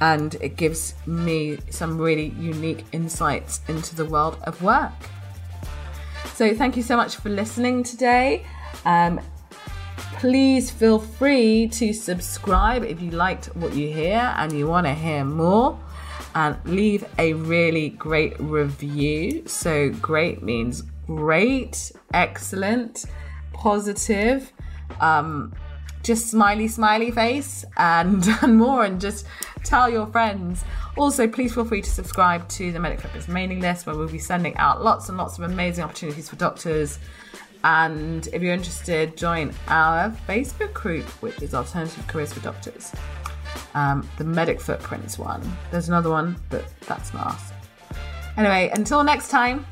and 0.00 0.34
it 0.34 0.56
gives 0.56 0.94
me 1.06 1.58
some 1.70 1.96
really 1.96 2.34
unique 2.38 2.84
insights 2.92 3.62
into 3.68 3.94
the 3.94 4.04
world 4.04 4.36
of 4.42 4.60
work. 4.60 4.92
So 6.34 6.54
thank 6.54 6.76
you 6.76 6.82
so 6.82 6.94
much 6.94 7.16
for 7.16 7.30
listening 7.30 7.84
today. 7.84 8.44
Um, 8.84 9.18
please 10.18 10.68
feel 10.68 10.98
free 10.98 11.68
to 11.68 11.92
subscribe 11.92 12.82
if 12.82 13.00
you 13.00 13.12
liked 13.12 13.46
what 13.54 13.72
you 13.72 13.88
hear 13.92 14.34
and 14.36 14.52
you 14.52 14.66
want 14.66 14.84
to 14.84 14.92
hear 14.92 15.24
more 15.24 15.78
and 16.34 16.56
leave 16.64 17.04
a 17.20 17.34
really 17.34 17.90
great 17.90 18.34
review. 18.40 19.46
So, 19.46 19.90
great 19.90 20.42
means 20.42 20.82
great, 21.06 21.92
excellent, 22.12 23.04
positive, 23.52 24.52
um, 25.00 25.54
just 26.02 26.28
smiley, 26.28 26.66
smiley 26.66 27.12
face, 27.12 27.64
and, 27.76 28.26
and 28.42 28.56
more, 28.56 28.84
and 28.84 29.00
just 29.00 29.24
tell 29.62 29.88
your 29.88 30.06
friends. 30.08 30.64
Also, 30.96 31.28
please 31.28 31.54
feel 31.54 31.64
free 31.64 31.80
to 31.80 31.90
subscribe 31.90 32.48
to 32.48 32.72
the 32.72 32.80
Medic 32.80 33.28
mailing 33.28 33.60
list 33.60 33.86
where 33.86 33.96
we'll 33.96 34.08
be 34.08 34.18
sending 34.18 34.56
out 34.56 34.82
lots 34.82 35.08
and 35.08 35.16
lots 35.16 35.38
of 35.38 35.44
amazing 35.44 35.84
opportunities 35.84 36.28
for 36.28 36.34
doctors 36.34 36.98
and 37.64 38.26
if 38.28 38.42
you're 38.42 38.52
interested, 38.54 39.16
join 39.16 39.52
our 39.68 40.10
Facebook 40.28 40.72
group, 40.72 41.04
which 41.22 41.42
is 41.42 41.54
Alternative 41.54 42.06
Careers 42.06 42.32
for 42.32 42.40
Doctors. 42.40 42.92
Um, 43.74 44.08
the 44.16 44.24
Medic 44.24 44.60
Footprints 44.60 45.18
one. 45.18 45.42
There's 45.70 45.88
another 45.88 46.10
one, 46.10 46.36
but 46.50 46.64
that's 46.86 47.12
not 47.12 47.28
us. 47.28 47.52
Anyway, 48.36 48.70
until 48.72 49.02
next 49.02 49.28
time. 49.28 49.66